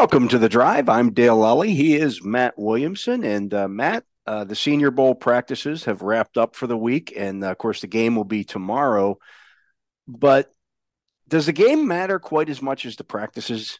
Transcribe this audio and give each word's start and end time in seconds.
Welcome 0.00 0.28
to 0.28 0.38
the 0.38 0.48
drive. 0.48 0.88
I'm 0.88 1.12
Dale 1.12 1.36
Lolley. 1.36 1.74
He 1.74 1.94
is 1.94 2.24
Matt 2.24 2.54
Williamson. 2.56 3.22
And 3.22 3.52
uh, 3.52 3.68
Matt, 3.68 4.04
uh, 4.26 4.44
the 4.44 4.56
Senior 4.56 4.90
Bowl 4.90 5.14
practices 5.14 5.84
have 5.84 6.00
wrapped 6.00 6.38
up 6.38 6.56
for 6.56 6.66
the 6.66 6.76
week. 6.76 7.12
And 7.14 7.44
uh, 7.44 7.50
of 7.50 7.58
course, 7.58 7.82
the 7.82 7.86
game 7.86 8.16
will 8.16 8.24
be 8.24 8.42
tomorrow. 8.42 9.18
But 10.08 10.54
does 11.28 11.44
the 11.44 11.52
game 11.52 11.86
matter 11.86 12.18
quite 12.18 12.48
as 12.48 12.62
much 12.62 12.86
as 12.86 12.96
the 12.96 13.04
practices? 13.04 13.78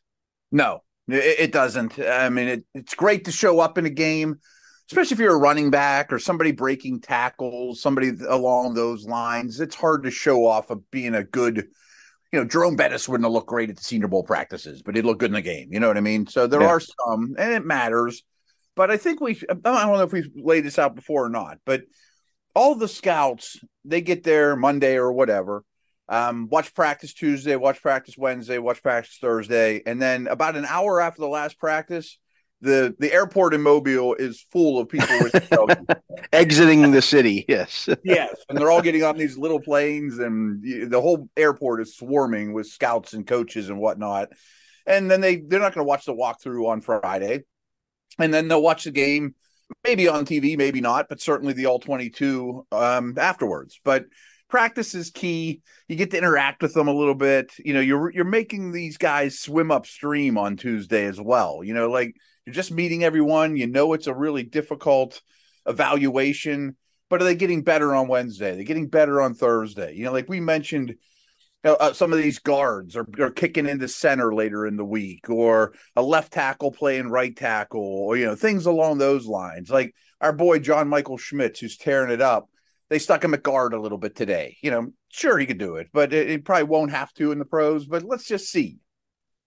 No, 0.52 0.82
it, 1.08 1.40
it 1.40 1.52
doesn't. 1.52 1.98
I 1.98 2.28
mean, 2.28 2.48
it, 2.48 2.64
it's 2.74 2.94
great 2.94 3.24
to 3.24 3.32
show 3.32 3.58
up 3.58 3.78
in 3.78 3.87
a 3.87 3.90
game, 3.90 4.40
especially 4.90 5.14
if 5.14 5.21
you're 5.21 5.34
a 5.34 5.38
running 5.38 5.71
back 5.71 6.12
or 6.12 6.18
somebody 6.18 6.52
breaking 6.52 7.00
tackles, 7.00 7.80
somebody 7.80 8.10
along 8.28 8.74
those 8.74 9.06
lines. 9.06 9.58
It's 9.58 9.74
hard 9.74 10.02
to 10.02 10.10
show 10.10 10.44
off 10.44 10.68
of 10.68 10.90
being 10.90 11.14
a 11.14 11.24
good 11.24 11.68
you 12.33 12.38
know, 12.38 12.47
Jerome 12.47 12.76
Bettis 12.76 13.08
wouldn't 13.08 13.24
have 13.24 13.33
looked 13.33 13.49
great 13.49 13.71
at 13.71 13.76
the 13.76 13.83
Senior 13.83 14.08
Bowl 14.08 14.22
practices, 14.22 14.83
but 14.83 14.94
he'd 14.94 15.04
look 15.04 15.19
good 15.19 15.31
in 15.31 15.35
the 15.35 15.42
game. 15.42 15.72
You 15.72 15.81
know 15.81 15.88
what 15.88 15.96
I 15.96 16.01
mean? 16.01 16.27
So 16.27 16.46
there 16.46 16.60
yeah. 16.62 16.69
are 16.69 16.80
some, 16.80 17.34
and 17.38 17.52
it 17.52 17.64
matters. 17.64 18.23
But 18.77 18.91
I 18.91 18.96
think 18.96 19.20
we, 19.20 19.41
I 19.50 19.54
don't 19.54 19.64
know 19.64 20.02
if 20.02 20.12
we've 20.12 20.30
laid 20.37 20.64
this 20.64 20.78
out 20.78 20.95
before 20.95 21.27
or 21.27 21.28
not, 21.28 21.59
but 21.64 21.82
all 22.54 22.74
the 22.74 22.88
scouts, 22.88 23.59
they 23.84 24.01
get 24.01 24.23
there 24.23 24.54
Monday 24.54 24.96
or 24.96 25.12
whatever, 25.12 25.64
um, 26.09 26.48
watch 26.48 26.74
practice 26.74 27.14
Tuesday, 27.14 27.56
watch 27.56 27.82
practice 27.82 28.16
Wednesday, 28.16 28.59
watch 28.59 28.82
practice 28.82 29.18
Thursday. 29.20 29.82
And 29.84 30.01
then 30.01 30.28
about 30.28 30.56
an 30.56 30.65
hour 30.66 31.01
after 31.01 31.20
the 31.20 31.28
last 31.28 31.59
practice, 31.59 32.18
the 32.60 32.95
the 32.98 33.12
airport 33.12 33.55
in 33.55 33.62
Mobile 33.62 34.14
is 34.14 34.45
full 34.50 34.78
of 34.78 34.88
people 34.88 35.09
exiting 36.32 36.91
the 36.91 37.02
city. 37.02 37.45
Yes, 37.48 37.88
yes, 38.05 38.37
and 38.48 38.59
they're 38.59 38.70
all 38.70 38.82
getting 38.82 39.02
on 39.02 39.16
these 39.16 39.38
little 39.38 39.60
planes, 39.60 40.18
and 40.18 40.62
the 40.62 41.01
whole 41.01 41.28
airport 41.37 41.80
is 41.80 41.96
swarming 41.96 42.52
with 42.52 42.66
scouts 42.66 43.15
and 43.15 43.27
coaches 43.27 43.70
and 43.70 43.78
whatnot. 43.78 44.28
And 44.87 45.10
then 45.10 45.20
they 45.20 45.37
they're 45.37 45.60
not 45.60 45.74
going 45.74 45.84
to 45.84 45.88
watch 45.88 46.04
the 46.04 46.15
walkthrough 46.15 46.68
on 46.68 46.80
Friday, 46.80 47.45
and 48.18 48.32
then 48.32 48.48
they'll 48.48 48.62
watch 48.62 48.84
the 48.84 48.90
game 48.90 49.34
maybe 49.84 50.09
on 50.09 50.27
TV, 50.27 50.56
maybe 50.56 50.80
not, 50.80 51.09
but 51.09 51.21
certainly 51.21 51.54
the 51.54 51.66
all 51.66 51.79
twenty 51.79 52.10
two 52.10 52.66
um, 52.73 53.15
afterwards. 53.16 53.80
But 53.84 54.04
practice 54.49 54.95
is 54.95 55.10
key. 55.10 55.62
You 55.88 55.96
get 55.96 56.10
to 56.10 56.18
interact 56.18 56.60
with 56.60 56.74
them 56.74 56.88
a 56.88 56.95
little 56.95 57.15
bit. 57.15 57.52
You 57.59 57.73
know, 57.73 57.80
you're 57.80 58.10
you're 58.10 58.24
making 58.24 58.73
these 58.73 58.99
guys 58.99 59.38
swim 59.38 59.71
upstream 59.71 60.37
on 60.37 60.56
Tuesday 60.56 61.06
as 61.06 61.18
well. 61.18 61.65
You 61.65 61.73
know, 61.73 61.88
like 61.88 62.16
you're 62.51 62.54
just 62.62 62.73
meeting 62.73 63.04
everyone. 63.04 63.56
You 63.56 63.68
know 63.68 63.93
it's 63.93 64.09
a 64.09 64.15
really 64.15 64.43
difficult 64.43 65.23
evaluation, 65.67 66.77
but 67.09 67.20
are 67.20 67.25
they 67.25 67.37
getting 67.37 67.62
better 67.62 67.95
on 67.95 68.09
Wednesday? 68.09 68.56
They're 68.56 68.65
getting 68.65 68.89
better 68.89 69.23
on 69.23 69.34
Thursday. 69.34 69.95
You 69.95 70.05
know, 70.05 70.12
like 70.12 70.29
we 70.29 70.41
mentioned, 70.41 70.97
uh, 71.62 71.93
some 71.93 72.12
of 72.12 72.19
these 72.19 72.41
guards 72.41 72.97
are, 72.97 73.06
are 73.21 73.31
kicking 73.31 73.69
into 73.69 73.87
center 73.87 74.34
later 74.34 74.67
in 74.67 74.77
the 74.77 74.84
week, 74.84 75.31
or 75.31 75.75
a 75.95 76.03
left 76.03 76.33
tackle 76.33 76.73
playing 76.73 77.09
right 77.09 77.37
tackle, 77.37 77.84
or 77.84 78.17
you 78.17 78.27
know 78.27 78.34
things 78.34 78.67
along 78.67 78.98
those 78.98 79.27
lines. 79.27 79.71
Like 79.71 79.95
our 80.21 80.33
boy 80.33 80.59
John 80.59 80.89
Michael 80.89 81.19
Schmitz, 81.19 81.61
who's 81.61 81.77
tearing 81.77 82.11
it 82.11 82.21
up. 82.21 82.48
They 82.89 82.98
stuck 82.98 83.23
him 83.23 83.34
at 83.34 83.45
guard 83.45 83.75
a 83.75 83.81
little 83.81 83.98
bit 83.98 84.17
today. 84.17 84.56
You 84.61 84.73
know, 84.73 84.89
sure 85.09 85.39
he 85.39 85.47
could 85.47 85.59
do 85.59 85.77
it, 85.77 85.87
but 85.93 86.12
it, 86.12 86.28
it 86.28 86.45
probably 86.45 86.65
won't 86.65 86.91
have 86.91 87.12
to 87.15 87.31
in 87.31 87.39
the 87.39 87.45
pros. 87.45 87.87
But 87.87 88.03
let's 88.03 88.27
just 88.27 88.51
see. 88.51 88.78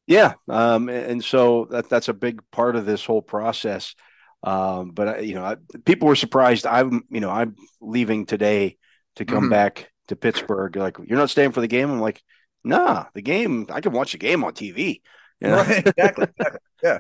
Yeah, 0.06 0.34
um, 0.50 0.90
and 0.90 1.24
so 1.24 1.68
that 1.72 1.90
that's 1.90 2.10
a 2.10 2.14
big 2.14 2.42
part 2.52 2.76
of 2.76 2.86
this 2.86 3.06
whole 3.06 3.22
process. 3.22 3.96
Um, 4.44 4.92
but 4.92 5.26
you 5.26 5.36
know, 5.36 5.44
I, 5.44 5.56
people 5.86 6.08
were 6.08 6.16
surprised. 6.16 6.66
I'm, 6.66 7.04
you 7.10 7.22
know, 7.22 7.30
I'm 7.30 7.56
leaving 7.80 8.26
today 8.26 8.78
to 9.16 9.26
come 9.26 9.44
mm-hmm. 9.44 9.50
back 9.50 9.92
to 10.10 10.16
Pittsburgh. 10.16 10.76
Like, 10.76 10.98
you're 11.06 11.18
not 11.18 11.30
staying 11.30 11.54
for 11.54 11.62
the 11.62 11.68
game. 11.68 11.90
I'm 11.90 12.02
like, 12.02 12.22
nah, 12.64 13.06
the 13.14 13.22
game. 13.22 13.68
I 13.70 13.80
can 13.80 13.94
watch 13.94 14.12
the 14.12 14.18
game 14.18 14.44
on 14.44 14.54
TV. 14.54 15.02
You 15.40 15.48
know? 15.50 15.58
Right, 15.58 15.88
exactly. 15.88 16.28
Yeah. 16.84 17.00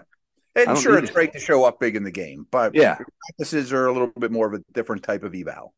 And 0.55 0.77
sure, 0.77 0.97
it's 0.97 1.09
it. 1.09 1.13
great 1.13 1.33
to 1.33 1.39
show 1.39 1.65
up 1.65 1.79
big 1.79 1.95
in 1.95 2.03
the 2.03 2.11
game, 2.11 2.45
but 2.51 2.75
yeah, 2.75 2.95
practices 2.95 3.73
are 3.73 3.87
a 3.87 3.91
little 3.91 4.11
bit 4.19 4.31
more 4.31 4.45
of 4.45 4.53
a 4.53 4.63
different 4.71 5.01
type 5.01 5.23
of 5.23 5.33
eval. 5.33 5.73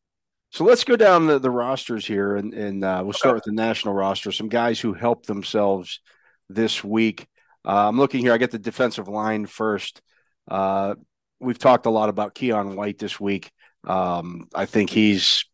So 0.50 0.64
let's 0.64 0.84
go 0.84 0.96
down 0.96 1.26
the, 1.26 1.38
the 1.38 1.50
rosters 1.50 2.06
here, 2.06 2.36
and, 2.36 2.52
and 2.52 2.84
uh, 2.84 3.00
we'll 3.02 3.14
start 3.14 3.34
with 3.34 3.44
the 3.44 3.52
national 3.52 3.94
roster. 3.94 4.30
Some 4.32 4.48
guys 4.48 4.78
who 4.78 4.92
helped 4.92 5.26
themselves 5.26 6.00
this 6.48 6.82
week. 6.84 7.26
Uh, 7.64 7.88
I'm 7.88 7.98
looking 7.98 8.20
here. 8.20 8.32
I 8.32 8.38
get 8.38 8.50
the 8.50 8.58
defensive 8.58 9.08
line 9.08 9.46
first. 9.46 10.00
Uh, 10.48 10.94
we've 11.40 11.58
talked 11.58 11.86
a 11.86 11.90
lot 11.90 12.08
about 12.08 12.34
Keion 12.34 12.76
White 12.76 12.98
this 12.98 13.18
week. 13.18 13.50
Um, 13.84 14.48
I 14.54 14.66
think 14.66 14.90
he's 14.90 15.44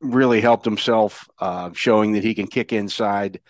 really 0.00 0.40
helped 0.40 0.64
himself, 0.64 1.28
uh, 1.38 1.70
showing 1.74 2.12
that 2.12 2.24
he 2.24 2.34
can 2.34 2.46
kick 2.46 2.72
inside 2.72 3.40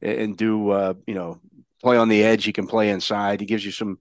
and 0.00 0.36
do, 0.36 0.70
uh, 0.70 0.94
you 1.06 1.14
know, 1.14 1.40
play 1.82 1.96
on 1.96 2.08
the 2.08 2.22
edge. 2.22 2.44
He 2.44 2.52
can 2.52 2.66
play 2.66 2.90
inside. 2.90 3.40
He 3.40 3.46
gives 3.46 3.64
you 3.64 3.72
some 3.72 3.98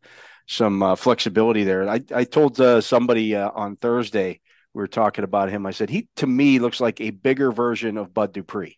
some 0.50 0.82
uh, 0.82 0.96
flexibility 0.96 1.66
there. 1.66 1.90
I, 1.90 2.02
I 2.16 2.24
told 2.24 2.60
uh, 2.62 2.80
somebody 2.80 3.36
on 3.36 3.76
Thursday 3.76 4.40
we 4.74 4.80
were 4.82 4.88
talking 4.88 5.24
about 5.24 5.50
him. 5.50 5.66
I 5.66 5.72
said 5.72 5.90
he 5.90 6.08
to 6.18 6.28
me 6.28 6.60
looks 6.60 6.80
like 6.80 7.02
a 7.02 7.10
bigger 7.10 7.52
version 7.52 7.98
of 7.98 8.14
Bud 8.14 8.32
Dupree. 8.32 8.78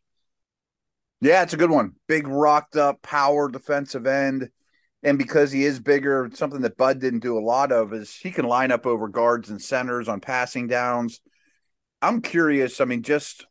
Yeah, 1.22 1.44
it's 1.44 1.54
a 1.54 1.58
good 1.58 1.70
one. 1.70 1.94
Big 2.08 2.28
rocked 2.28 2.76
up 2.76 3.02
power 3.02 3.50
defensive 3.50 4.08
end. 4.08 4.50
And 5.02 5.18
because 5.18 5.52
he 5.52 5.64
is 5.64 5.80
bigger, 5.80 6.30
something 6.34 6.62
that 6.62 6.78
Bud 6.78 7.00
didn't 7.00 7.20
do 7.20 7.38
a 7.38 7.40
lot 7.40 7.72
of 7.72 7.94
is 7.94 8.14
he 8.14 8.32
can 8.32 8.46
line 8.46 8.72
up 8.72 8.86
over 8.86 9.08
guards 9.08 9.50
and 9.50 9.62
centers 9.62 10.10
on 10.10 10.20
passing 10.20 10.68
downs. 10.68 11.22
I'm 12.02 12.22
curious. 12.22 12.82
I 12.82 12.86
mean, 12.86 13.04
just 13.04 13.46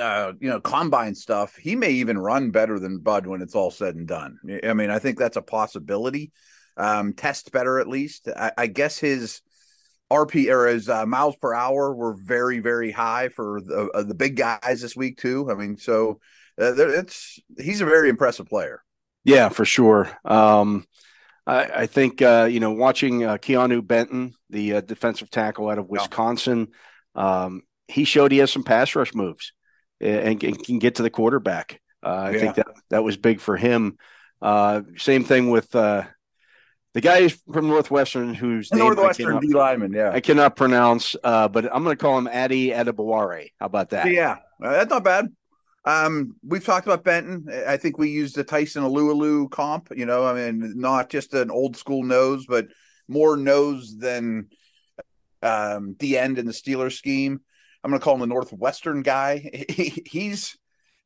uh, 0.00 0.32
you 0.40 0.48
know, 0.48 0.60
combine 0.60 1.14
stuff. 1.14 1.56
He 1.56 1.76
may 1.76 1.90
even 1.92 2.18
run 2.18 2.50
better 2.50 2.78
than 2.78 2.98
Bud 2.98 3.26
when 3.26 3.42
it's 3.42 3.54
all 3.54 3.70
said 3.70 3.94
and 3.94 4.06
done. 4.06 4.38
I 4.64 4.74
mean, 4.74 4.90
I 4.90 4.98
think 4.98 5.18
that's 5.18 5.36
a 5.36 5.42
possibility. 5.42 6.32
Um, 6.76 7.12
test 7.12 7.52
better 7.52 7.78
at 7.78 7.88
least. 7.88 8.28
I, 8.28 8.52
I 8.56 8.66
guess 8.66 8.98
his 8.98 9.42
RP 10.10 10.50
or 10.50 10.66
his 10.66 10.88
uh, 10.88 11.06
miles 11.06 11.36
per 11.36 11.54
hour 11.54 11.94
were 11.94 12.14
very, 12.14 12.60
very 12.60 12.90
high 12.90 13.28
for 13.28 13.60
the 13.60 13.90
uh, 13.94 14.02
the 14.02 14.14
big 14.14 14.36
guys 14.36 14.80
this 14.80 14.96
week 14.96 15.18
too. 15.18 15.50
I 15.50 15.54
mean, 15.54 15.76
so 15.76 16.20
uh, 16.60 16.74
it's 16.76 17.38
he's 17.58 17.80
a 17.80 17.86
very 17.86 18.08
impressive 18.08 18.46
player. 18.46 18.82
Yeah, 19.24 19.48
for 19.48 19.64
sure. 19.64 20.10
Um, 20.24 20.86
I, 21.46 21.64
I, 21.64 21.86
think 21.86 22.22
uh, 22.22 22.48
you 22.50 22.60
know 22.60 22.72
watching 22.72 23.24
uh, 23.24 23.36
Keanu 23.36 23.86
Benton, 23.86 24.34
the 24.50 24.74
uh, 24.74 24.80
defensive 24.80 25.30
tackle 25.30 25.68
out 25.68 25.78
of 25.78 25.88
Wisconsin, 25.88 26.68
um, 27.14 27.62
he 27.88 28.04
showed 28.04 28.32
he 28.32 28.38
has 28.38 28.52
some 28.52 28.64
pass 28.64 28.94
rush 28.94 29.14
moves 29.14 29.52
and, 30.00 30.42
and 30.42 30.64
can 30.64 30.78
get 30.78 30.96
to 30.96 31.02
the 31.02 31.10
quarterback. 31.10 31.80
Uh, 32.02 32.08
I 32.08 32.30
yeah. 32.30 32.38
think 32.38 32.54
that 32.56 32.66
that 32.90 33.04
was 33.04 33.16
big 33.16 33.40
for 33.40 33.56
him. 33.56 33.98
Uh, 34.40 34.82
same 34.96 35.24
thing 35.24 35.50
with 35.50 35.74
uh, 35.74 36.04
the 36.94 37.00
guy 37.00 37.28
from 37.28 37.68
Northwestern 37.68 38.34
who's 38.34 38.72
Northwestern 38.72 39.40
D 39.40 39.48
lineman. 39.48 39.92
Yeah, 39.92 40.10
I 40.12 40.20
cannot 40.20 40.56
pronounce, 40.56 41.16
uh, 41.24 41.48
but 41.48 41.64
I'm 41.64 41.82
going 41.82 41.96
to 41.96 42.00
call 42.00 42.18
him 42.18 42.28
Adi 42.28 42.70
Adebawore. 42.70 43.50
How 43.58 43.66
about 43.66 43.90
that? 43.90 44.10
Yeah, 44.10 44.36
that's 44.60 44.90
not 44.90 45.02
bad. 45.02 45.28
Um, 45.88 46.36
we've 46.46 46.64
talked 46.64 46.86
about 46.86 47.02
Benton. 47.02 47.46
I 47.66 47.78
think 47.78 47.96
we 47.96 48.10
used 48.10 48.36
the 48.36 48.44
Tyson 48.44 48.82
Alualu 48.82 49.50
comp. 49.50 49.88
You 49.96 50.04
know, 50.04 50.26
I 50.26 50.34
mean, 50.34 50.74
not 50.76 51.08
just 51.08 51.32
an 51.32 51.50
old 51.50 51.78
school 51.78 52.02
nose, 52.02 52.44
but 52.46 52.68
more 53.08 53.38
nose 53.38 53.96
than 53.96 54.48
um, 55.42 55.96
the 55.98 56.18
end 56.18 56.38
in 56.38 56.44
the 56.44 56.52
Steeler 56.52 56.92
scheme. 56.92 57.40
I'm 57.82 57.90
going 57.90 58.00
to 58.00 58.04
call 58.04 58.14
him 58.14 58.20
the 58.20 58.26
Northwestern 58.26 59.00
guy. 59.00 59.64
He, 59.70 60.02
he's 60.06 60.58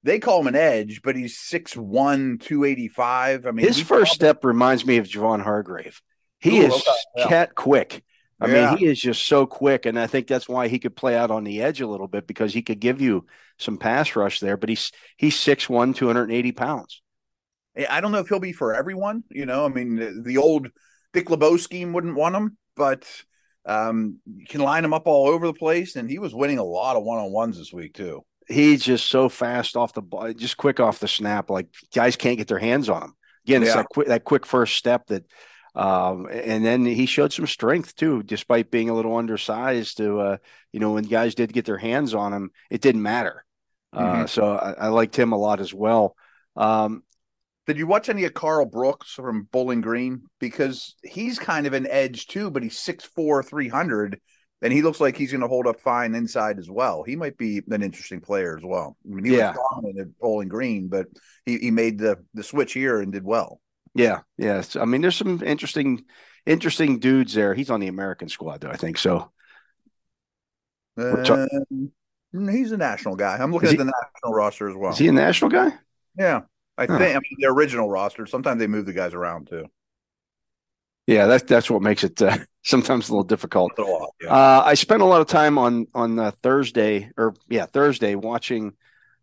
they 0.02 0.18
call 0.18 0.40
him 0.40 0.48
an 0.48 0.56
edge, 0.56 1.02
but 1.02 1.14
he's 1.14 1.38
6'1, 1.38 2.40
285. 2.40 3.46
I 3.46 3.50
mean, 3.52 3.64
his 3.64 3.80
first 3.80 4.12
step 4.12 4.44
reminds 4.44 4.84
me 4.84 4.96
of 4.96 5.06
Javon 5.06 5.44
Hargrave. 5.44 6.02
He 6.40 6.58
Ooh, 6.58 6.62
is 6.64 6.72
okay. 6.72 6.90
yeah. 7.18 7.28
cat 7.28 7.54
quick. 7.54 8.02
I 8.42 8.48
yeah. 8.48 8.70
mean, 8.70 8.78
he 8.78 8.86
is 8.86 9.00
just 9.00 9.24
so 9.24 9.46
quick, 9.46 9.86
and 9.86 9.96
I 9.96 10.08
think 10.08 10.26
that's 10.26 10.48
why 10.48 10.66
he 10.66 10.80
could 10.80 10.96
play 10.96 11.16
out 11.16 11.30
on 11.30 11.44
the 11.44 11.62
edge 11.62 11.80
a 11.80 11.86
little 11.86 12.08
bit 12.08 12.26
because 12.26 12.52
he 12.52 12.60
could 12.60 12.80
give 12.80 13.00
you 13.00 13.24
some 13.56 13.78
pass 13.78 14.16
rush 14.16 14.40
there. 14.40 14.56
But 14.56 14.68
he's 14.68 14.90
he's 15.16 15.38
six 15.38 15.68
one, 15.68 15.94
two 15.94 16.08
hundred 16.08 16.24
and 16.24 16.32
eighty 16.32 16.50
pounds. 16.50 17.02
I 17.88 18.00
don't 18.00 18.10
know 18.10 18.18
if 18.18 18.28
he'll 18.28 18.40
be 18.40 18.52
for 18.52 18.74
everyone. 18.74 19.22
You 19.30 19.46
know, 19.46 19.64
I 19.64 19.68
mean, 19.68 20.24
the 20.24 20.38
old 20.38 20.70
Dick 21.12 21.30
LeBeau 21.30 21.56
scheme 21.56 21.92
wouldn't 21.92 22.16
want 22.16 22.34
him, 22.34 22.56
but 22.74 23.06
um, 23.64 24.18
you 24.26 24.44
can 24.46 24.60
line 24.60 24.84
him 24.84 24.92
up 24.92 25.06
all 25.06 25.28
over 25.28 25.46
the 25.46 25.54
place, 25.54 25.94
and 25.94 26.10
he 26.10 26.18
was 26.18 26.34
winning 26.34 26.58
a 26.58 26.64
lot 26.64 26.96
of 26.96 27.04
one 27.04 27.18
on 27.18 27.30
ones 27.30 27.58
this 27.58 27.72
week 27.72 27.94
too. 27.94 28.24
He's 28.48 28.82
just 28.82 29.06
so 29.06 29.28
fast 29.28 29.76
off 29.76 29.92
the 29.92 30.02
ball, 30.02 30.32
just 30.32 30.56
quick 30.56 30.80
off 30.80 30.98
the 30.98 31.06
snap. 31.06 31.48
Like 31.48 31.68
guys 31.94 32.16
can't 32.16 32.38
get 32.38 32.48
their 32.48 32.58
hands 32.58 32.88
on 32.88 33.04
him. 33.04 33.14
Again, 33.46 33.62
it's 33.62 33.70
yeah. 33.70 33.76
that 33.76 33.88
quick 33.88 34.08
that 34.08 34.24
quick 34.24 34.46
first 34.46 34.76
step 34.76 35.06
that 35.06 35.24
um, 35.74 36.28
and 36.30 36.64
then 36.64 36.84
he 36.84 37.06
showed 37.06 37.32
some 37.32 37.46
strength 37.46 37.94
too, 37.96 38.22
despite 38.22 38.70
being 38.70 38.90
a 38.90 38.94
little 38.94 39.16
undersized. 39.16 39.96
To 39.98 40.20
uh, 40.20 40.36
you 40.72 40.80
know, 40.80 40.92
when 40.92 41.04
guys 41.04 41.34
did 41.34 41.52
get 41.52 41.64
their 41.64 41.78
hands 41.78 42.14
on 42.14 42.32
him, 42.32 42.50
it 42.70 42.80
didn't 42.80 43.02
matter. 43.02 43.44
Uh, 43.92 44.00
mm-hmm. 44.00 44.22
Uh, 44.22 44.26
so 44.26 44.56
I, 44.56 44.72
I, 44.72 44.88
liked 44.88 45.18
him 45.18 45.32
a 45.32 45.38
lot 45.38 45.60
as 45.60 45.72
well. 45.74 46.16
Um, 46.56 47.02
did 47.66 47.76
you 47.76 47.86
watch 47.86 48.08
any 48.08 48.24
of 48.24 48.34
Karl 48.34 48.64
Brooks 48.64 49.12
from 49.12 49.48
Bowling 49.52 49.82
Green? 49.82 50.22
Because 50.40 50.96
he's 51.02 51.38
kind 51.38 51.66
of 51.66 51.74
an 51.74 51.86
edge 51.86 52.26
too, 52.26 52.50
but 52.50 52.62
he's 52.62 52.78
6'4, 52.78 53.46
300, 53.46 54.18
and 54.62 54.72
he 54.72 54.82
looks 54.82 55.00
like 55.00 55.16
he's 55.16 55.30
going 55.30 55.42
to 55.42 55.48
hold 55.48 55.66
up 55.66 55.80
fine 55.80 56.14
inside 56.14 56.58
as 56.58 56.70
well. 56.70 57.02
He 57.02 57.16
might 57.16 57.36
be 57.36 57.62
an 57.70 57.82
interesting 57.82 58.20
player 58.20 58.56
as 58.56 58.64
well. 58.64 58.96
I 59.04 59.14
mean, 59.14 59.24
he 59.24 59.36
yeah. 59.36 59.50
was 59.50 59.58
dominant 59.74 60.00
at 60.00 60.18
Bowling 60.18 60.48
Green, 60.48 60.88
but 60.88 61.06
he, 61.44 61.58
he 61.58 61.70
made 61.70 61.98
the, 61.98 62.16
the 62.34 62.42
switch 62.42 62.72
here 62.72 63.00
and 63.00 63.12
did 63.12 63.24
well. 63.24 63.60
Yeah, 63.94 64.20
yes. 64.38 64.76
I 64.76 64.84
mean, 64.84 65.02
there's 65.02 65.16
some 65.16 65.42
interesting, 65.42 66.04
interesting 66.46 66.98
dudes 66.98 67.34
there. 67.34 67.54
He's 67.54 67.70
on 67.70 67.80
the 67.80 67.88
American 67.88 68.28
squad, 68.28 68.60
though. 68.60 68.70
I 68.70 68.76
think 68.76 68.98
so. 68.98 69.30
Uh, 70.96 71.46
he's 72.32 72.72
a 72.72 72.76
national 72.76 73.16
guy. 73.16 73.36
I'm 73.36 73.52
looking 73.52 73.70
he, 73.70 73.74
at 73.74 73.78
the 73.78 73.84
national 73.84 74.34
roster 74.34 74.68
as 74.68 74.76
well. 74.76 74.92
Is 74.92 74.98
he 74.98 75.08
a 75.08 75.12
national 75.12 75.50
guy? 75.50 75.70
Yeah, 76.18 76.42
I 76.76 76.86
huh. 76.86 76.98
think. 76.98 77.16
I 77.16 77.20
mean, 77.20 77.36
the 77.38 77.46
original 77.46 77.88
roster. 77.88 78.26
Sometimes 78.26 78.58
they 78.58 78.66
move 78.66 78.86
the 78.86 78.92
guys 78.92 79.14
around 79.14 79.48
too. 79.48 79.66
Yeah, 81.06 81.26
that's 81.26 81.44
that's 81.44 81.70
what 81.70 81.82
makes 81.82 82.04
it 82.04 82.20
uh, 82.22 82.38
sometimes 82.62 83.08
a 83.08 83.12
little 83.12 83.24
difficult. 83.24 83.72
A 83.78 83.82
lot, 83.82 84.10
yeah. 84.22 84.28
uh, 84.28 84.62
I 84.64 84.74
spent 84.74 85.02
a 85.02 85.06
lot 85.06 85.20
of 85.20 85.26
time 85.26 85.58
on 85.58 85.86
on 85.94 86.18
uh, 86.18 86.32
Thursday, 86.42 87.10
or 87.16 87.34
yeah, 87.48 87.66
Thursday, 87.66 88.14
watching 88.14 88.74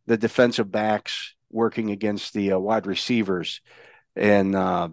the 0.05 0.17
defensive 0.17 0.71
backs 0.71 1.35
working 1.51 1.91
against 1.91 2.33
the 2.33 2.53
uh, 2.53 2.59
wide 2.59 2.85
receivers, 2.85 3.61
and 4.19 4.55
uh, 4.55 4.89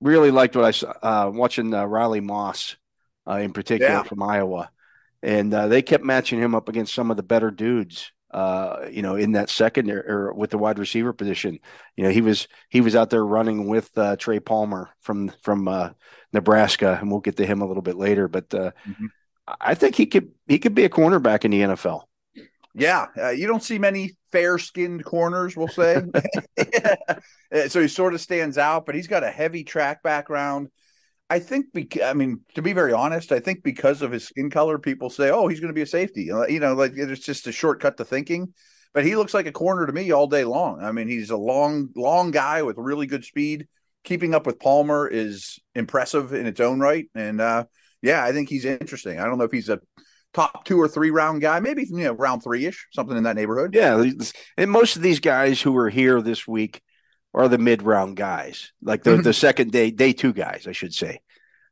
really 0.00 0.30
liked 0.30 0.56
what 0.56 0.64
I 0.64 0.70
saw 0.70 0.92
uh, 1.02 1.30
watching 1.32 1.70
Riley 1.70 2.20
Moss 2.20 2.76
in 3.26 3.52
particular 3.52 3.92
yeah. 3.92 4.02
from 4.04 4.22
Iowa, 4.22 4.70
and 5.22 5.52
they 5.52 5.82
kept 5.82 6.04
matching 6.04 6.40
him 6.40 6.54
up 6.54 6.68
against 6.68 6.94
some 6.94 7.10
of 7.10 7.18
the 7.18 7.22
better 7.22 7.50
dudes 7.50 8.12
uh, 8.30 8.86
you 8.90 9.02
know, 9.02 9.16
in 9.16 9.32
that 9.32 9.48
second 9.48 9.90
or, 9.90 10.32
with 10.32 10.50
the 10.50 10.58
wide 10.58 10.78
receiver 10.78 11.12
position. 11.12 11.58
You 11.96 12.04
know, 12.04 12.10
he 12.10 12.20
was 12.20 12.48
he 12.68 12.80
was 12.80 12.94
out 12.94 13.10
there 13.10 13.24
running 13.24 13.68
with 13.68 13.90
uh, 13.96 14.16
Trey 14.16 14.40
Palmer 14.40 14.90
from 15.00 15.32
from 15.42 15.66
uh, 15.66 15.90
Nebraska, 16.32 16.98
and 17.00 17.10
we'll 17.10 17.20
get 17.20 17.36
to 17.38 17.46
him 17.46 17.62
a 17.62 17.66
little 17.66 17.82
bit 17.82 17.96
later. 17.96 18.28
But 18.28 18.52
uh, 18.52 18.72
mm-hmm. 18.86 19.06
I 19.60 19.74
think 19.74 19.94
he 19.94 20.06
could 20.06 20.32
he 20.46 20.58
could 20.58 20.74
be 20.74 20.84
a 20.84 20.90
cornerback 20.90 21.44
in 21.44 21.52
the 21.52 21.60
NFL. 21.60 22.02
Yeah, 22.78 23.06
uh, 23.16 23.30
you 23.30 23.46
don't 23.46 23.62
see 23.62 23.78
many 23.78 24.16
fair 24.30 24.58
skinned 24.58 25.04
corners, 25.04 25.56
we'll 25.56 25.68
say. 25.68 26.02
so 27.68 27.80
he 27.80 27.88
sort 27.88 28.14
of 28.14 28.20
stands 28.20 28.58
out, 28.58 28.86
but 28.86 28.94
he's 28.94 29.08
got 29.08 29.24
a 29.24 29.30
heavy 29.30 29.64
track 29.64 30.02
background. 30.02 30.68
I 31.30 31.40
think, 31.40 31.66
because, 31.74 32.02
I 32.02 32.14
mean, 32.14 32.40
to 32.54 32.62
be 32.62 32.72
very 32.72 32.92
honest, 32.92 33.32
I 33.32 33.40
think 33.40 33.62
because 33.62 34.00
of 34.02 34.12
his 34.12 34.24
skin 34.26 34.50
color, 34.50 34.78
people 34.78 35.10
say, 35.10 35.30
"Oh, 35.30 35.46
he's 35.48 35.60
going 35.60 35.68
to 35.68 35.74
be 35.74 35.82
a 35.82 35.86
safety." 35.86 36.24
You 36.24 36.60
know, 36.60 36.74
like 36.74 36.92
it's 36.96 37.24
just 37.24 37.46
a 37.46 37.52
shortcut 37.52 37.96
to 37.98 38.04
thinking. 38.04 38.54
But 38.94 39.04
he 39.04 39.16
looks 39.16 39.34
like 39.34 39.46
a 39.46 39.52
corner 39.52 39.86
to 39.86 39.92
me 39.92 40.10
all 40.12 40.26
day 40.26 40.44
long. 40.44 40.82
I 40.82 40.92
mean, 40.92 41.08
he's 41.08 41.30
a 41.30 41.36
long, 41.36 41.90
long 41.94 42.30
guy 42.30 42.62
with 42.62 42.78
really 42.78 43.06
good 43.06 43.24
speed. 43.24 43.66
Keeping 44.04 44.34
up 44.34 44.46
with 44.46 44.58
Palmer 44.58 45.06
is 45.06 45.58
impressive 45.74 46.32
in 46.32 46.46
its 46.46 46.60
own 46.60 46.80
right, 46.80 47.10
and 47.14 47.40
uh, 47.40 47.64
yeah, 48.00 48.24
I 48.24 48.32
think 48.32 48.48
he's 48.48 48.64
interesting. 48.64 49.20
I 49.20 49.24
don't 49.26 49.36
know 49.36 49.44
if 49.44 49.52
he's 49.52 49.68
a 49.68 49.80
top 50.34 50.64
two 50.64 50.80
or 50.80 50.88
three 50.88 51.10
round 51.10 51.40
guy, 51.40 51.60
maybe 51.60 51.84
you 51.84 52.04
know 52.04 52.12
round 52.12 52.42
three 52.42 52.66
ish, 52.66 52.88
something 52.92 53.16
in 53.16 53.24
that 53.24 53.36
neighborhood. 53.36 53.74
Yeah, 53.74 54.04
and 54.56 54.70
most 54.70 54.96
of 54.96 55.02
these 55.02 55.20
guys 55.20 55.60
who 55.60 55.76
are 55.76 55.90
here 55.90 56.20
this 56.20 56.46
week 56.46 56.82
are 57.34 57.48
the 57.48 57.58
mid 57.58 57.82
round 57.82 58.16
guys, 58.16 58.72
like 58.82 59.02
the, 59.02 59.16
the 59.16 59.32
second 59.34 59.72
day, 59.72 59.90
day 59.90 60.12
two 60.12 60.32
guys, 60.32 60.66
I 60.66 60.72
should 60.72 60.94
say. 60.94 61.20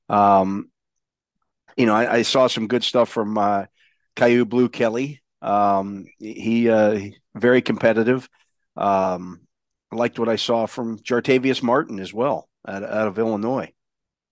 Um, 0.08 0.70
you 1.76 1.86
know, 1.86 1.94
I, 1.94 2.16
I 2.16 2.22
saw 2.22 2.46
some 2.46 2.68
good 2.68 2.84
stuff 2.84 3.08
from 3.08 3.36
uh, 3.36 3.66
Kyu 4.16 4.44
Blu 4.44 4.68
Kelly. 4.68 5.22
Um, 5.42 6.06
he 6.18 6.70
uh, 6.70 7.00
very 7.34 7.62
competitive. 7.62 8.28
Um, 8.76 9.40
liked 9.92 10.18
what 10.18 10.28
I 10.28 10.36
saw 10.36 10.66
from 10.66 10.98
Jartavius 10.98 11.62
Martin 11.62 12.00
as 12.00 12.12
well 12.12 12.48
out, 12.66 12.82
out 12.82 13.08
of 13.08 13.18
Illinois. 13.18 13.72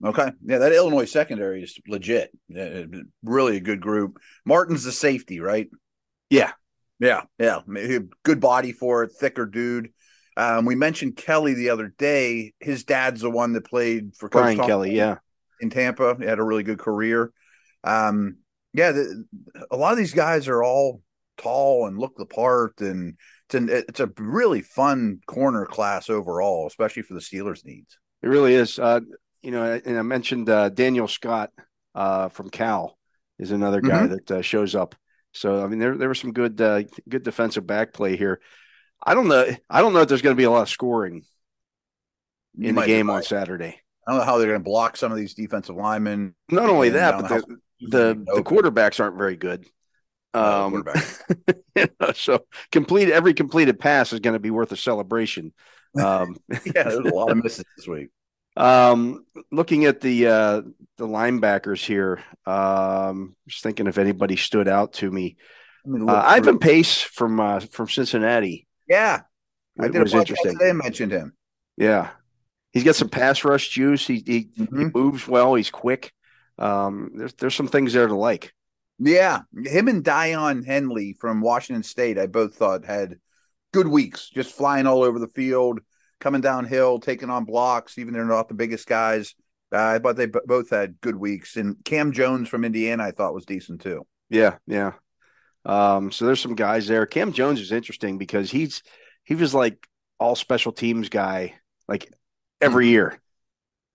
Okay. 0.02 0.32
Yeah, 0.44 0.58
that 0.58 0.72
Illinois 0.72 1.04
secondary 1.04 1.62
is 1.62 1.78
legit. 1.86 2.30
Really 3.22 3.56
a 3.56 3.60
good 3.60 3.80
group. 3.80 4.18
Martin's 4.44 4.84
the 4.84 4.92
safety, 4.92 5.40
right? 5.40 5.68
Yeah. 6.30 6.52
Yeah. 6.98 7.22
Yeah. 7.38 7.60
Good 8.22 8.40
body 8.40 8.72
for 8.72 9.04
it, 9.04 9.12
thicker 9.12 9.46
dude. 9.46 9.90
Um, 10.36 10.64
we 10.64 10.74
mentioned 10.74 11.16
Kelly 11.16 11.54
the 11.54 11.70
other 11.70 11.94
day. 11.96 12.54
His 12.58 12.82
dad's 12.82 13.20
the 13.20 13.30
one 13.30 13.52
that 13.52 13.66
played 13.66 14.16
for 14.16 14.28
Coach 14.28 14.42
Brian 14.42 14.56
Thompson 14.56 14.68
Kelly. 14.68 14.96
Yeah, 14.96 15.18
in 15.60 15.70
Tampa. 15.70 16.16
He 16.18 16.24
had 16.24 16.40
a 16.40 16.42
really 16.42 16.64
good 16.64 16.80
career. 16.80 17.32
Um, 17.84 18.38
yeah, 18.72 18.90
the, 18.90 19.24
a 19.70 19.76
lot 19.76 19.92
of 19.92 19.98
these 19.98 20.12
guys 20.12 20.48
are 20.48 20.64
all 20.64 21.02
tall 21.38 21.86
and 21.86 21.98
look 21.98 22.16
the 22.16 22.26
part, 22.26 22.80
and 22.80 23.14
it's 23.46 23.54
an, 23.54 23.68
it's 23.70 24.00
a 24.00 24.10
really 24.18 24.60
fun 24.60 25.20
corner 25.26 25.66
class 25.66 26.10
overall, 26.10 26.66
especially 26.66 27.02
for 27.02 27.14
the 27.14 27.20
Steelers' 27.20 27.64
needs. 27.64 27.96
It 28.20 28.26
really 28.26 28.54
is. 28.54 28.76
Uh, 28.76 29.02
you 29.44 29.50
know, 29.50 29.80
and 29.84 29.98
I 29.98 30.02
mentioned 30.02 30.48
uh, 30.48 30.70
Daniel 30.70 31.06
Scott 31.06 31.52
uh, 31.94 32.28
from 32.30 32.48
Cal 32.48 32.96
is 33.38 33.50
another 33.50 33.80
guy 33.80 34.04
mm-hmm. 34.04 34.14
that 34.14 34.30
uh, 34.30 34.42
shows 34.42 34.74
up. 34.74 34.94
So 35.32 35.62
I 35.62 35.66
mean, 35.66 35.78
there 35.78 35.96
there 35.96 36.08
was 36.08 36.18
some 36.18 36.32
good 36.32 36.60
uh, 36.60 36.84
good 37.08 37.24
defensive 37.24 37.66
back 37.66 37.92
play 37.92 38.16
here. 38.16 38.40
I 39.04 39.14
don't 39.14 39.28
know. 39.28 39.46
I 39.68 39.82
don't 39.82 39.92
know 39.92 40.00
if 40.00 40.08
there's 40.08 40.22
going 40.22 40.34
to 40.34 40.40
be 40.40 40.44
a 40.44 40.50
lot 40.50 40.62
of 40.62 40.68
scoring 40.70 41.24
in 42.58 42.74
the 42.74 42.86
game 42.86 43.10
on 43.10 43.22
Saturday. 43.22 43.80
I 44.06 44.10
don't 44.10 44.20
know 44.20 44.24
how 44.24 44.38
they're 44.38 44.48
going 44.48 44.60
to 44.60 44.64
block 44.64 44.96
some 44.96 45.12
of 45.12 45.18
these 45.18 45.34
defensive 45.34 45.76
linemen. 45.76 46.34
Not 46.50 46.70
only 46.70 46.90
that, 46.90 47.20
but 47.20 47.28
the 47.28 47.58
the, 47.80 48.24
the, 48.36 48.42
quarterbacks 48.42 49.00
aren't 49.00 49.18
very 49.18 49.36
good. 49.36 49.66
Um, 50.32 50.84
you 51.76 51.88
know, 52.00 52.12
so 52.12 52.46
complete 52.72 53.10
every 53.10 53.34
completed 53.34 53.78
pass 53.78 54.12
is 54.12 54.20
going 54.20 54.34
to 54.34 54.40
be 54.40 54.50
worth 54.50 54.72
a 54.72 54.76
celebration. 54.76 55.52
Um, 56.00 56.36
yeah, 56.64 56.84
there's 56.84 56.94
a 56.94 57.14
lot 57.14 57.30
of 57.30 57.36
misses 57.42 57.64
this 57.76 57.86
week. 57.86 58.10
Um, 58.56 59.24
looking 59.50 59.84
at 59.84 60.00
the 60.00 60.28
uh, 60.28 60.62
the 60.96 61.06
linebackers 61.06 61.84
here, 61.84 62.22
um, 62.46 63.34
just 63.48 63.62
thinking 63.62 63.86
if 63.86 63.98
anybody 63.98 64.36
stood 64.36 64.68
out 64.68 64.94
to 64.94 65.10
me. 65.10 65.36
Uh, 65.86 66.14
Ivan 66.14 66.58
Pace 66.58 67.02
from 67.02 67.40
uh, 67.40 67.60
from 67.60 67.88
Cincinnati 67.88 68.66
yeah, 68.88 69.22
I 69.80 69.88
did 69.88 70.02
was 70.02 70.14
interesting. 70.14 70.58
Today 70.58 70.72
mentioned 70.72 71.12
him. 71.12 71.34
Yeah, 71.76 72.10
he's 72.72 72.84
got 72.84 72.94
some 72.96 73.08
pass 73.08 73.44
rush 73.44 73.70
juice. 73.70 74.06
He 74.06 74.22
he, 74.24 74.44
mm-hmm. 74.58 74.78
he 74.78 74.84
moves 74.94 75.26
well. 75.26 75.54
He's 75.54 75.70
quick. 75.70 76.12
Um, 76.58 77.12
there's 77.14 77.34
there's 77.34 77.54
some 77.54 77.68
things 77.68 77.92
there 77.92 78.06
to 78.06 78.14
like. 78.14 78.52
Yeah, 78.98 79.40
him 79.64 79.88
and 79.88 80.04
Daiyan 80.04 80.64
Henley 80.64 81.16
from 81.18 81.40
Washington 81.40 81.82
State, 81.82 82.18
I 82.18 82.26
both 82.26 82.54
thought 82.54 82.84
had 82.84 83.18
good 83.72 83.88
weeks, 83.88 84.30
just 84.30 84.54
flying 84.54 84.86
all 84.86 85.02
over 85.02 85.18
the 85.18 85.26
field, 85.26 85.80
coming 86.24 86.40
downhill, 86.40 86.98
taking 86.98 87.28
on 87.28 87.44
blocks. 87.44 87.98
Even 87.98 88.14
they're 88.14 88.24
not 88.24 88.48
the 88.48 88.54
biggest 88.54 88.88
guys, 88.88 89.34
uh, 89.70 89.98
but 89.98 90.16
they 90.16 90.24
b- 90.24 90.40
both 90.46 90.70
had 90.70 90.98
good 91.02 91.14
weeks. 91.14 91.56
And 91.56 91.76
Cam 91.84 92.12
Jones 92.12 92.48
from 92.48 92.64
Indiana, 92.64 93.04
I 93.04 93.10
thought 93.10 93.34
was 93.34 93.44
decent 93.44 93.82
too. 93.82 94.06
Yeah, 94.30 94.56
yeah. 94.66 94.92
Um, 95.66 96.10
so 96.10 96.24
there's 96.24 96.40
some 96.40 96.54
guys 96.54 96.88
there. 96.88 97.04
Cam 97.04 97.34
Jones 97.34 97.60
is 97.60 97.72
interesting 97.72 98.16
because 98.16 98.50
he's 98.50 98.82
he 99.22 99.34
was 99.34 99.54
like 99.54 99.86
all 100.18 100.34
special 100.34 100.72
teams 100.72 101.10
guy 101.10 101.54
like 101.86 102.10
every 102.60 102.86
hmm. 102.86 102.92
year. 102.92 103.20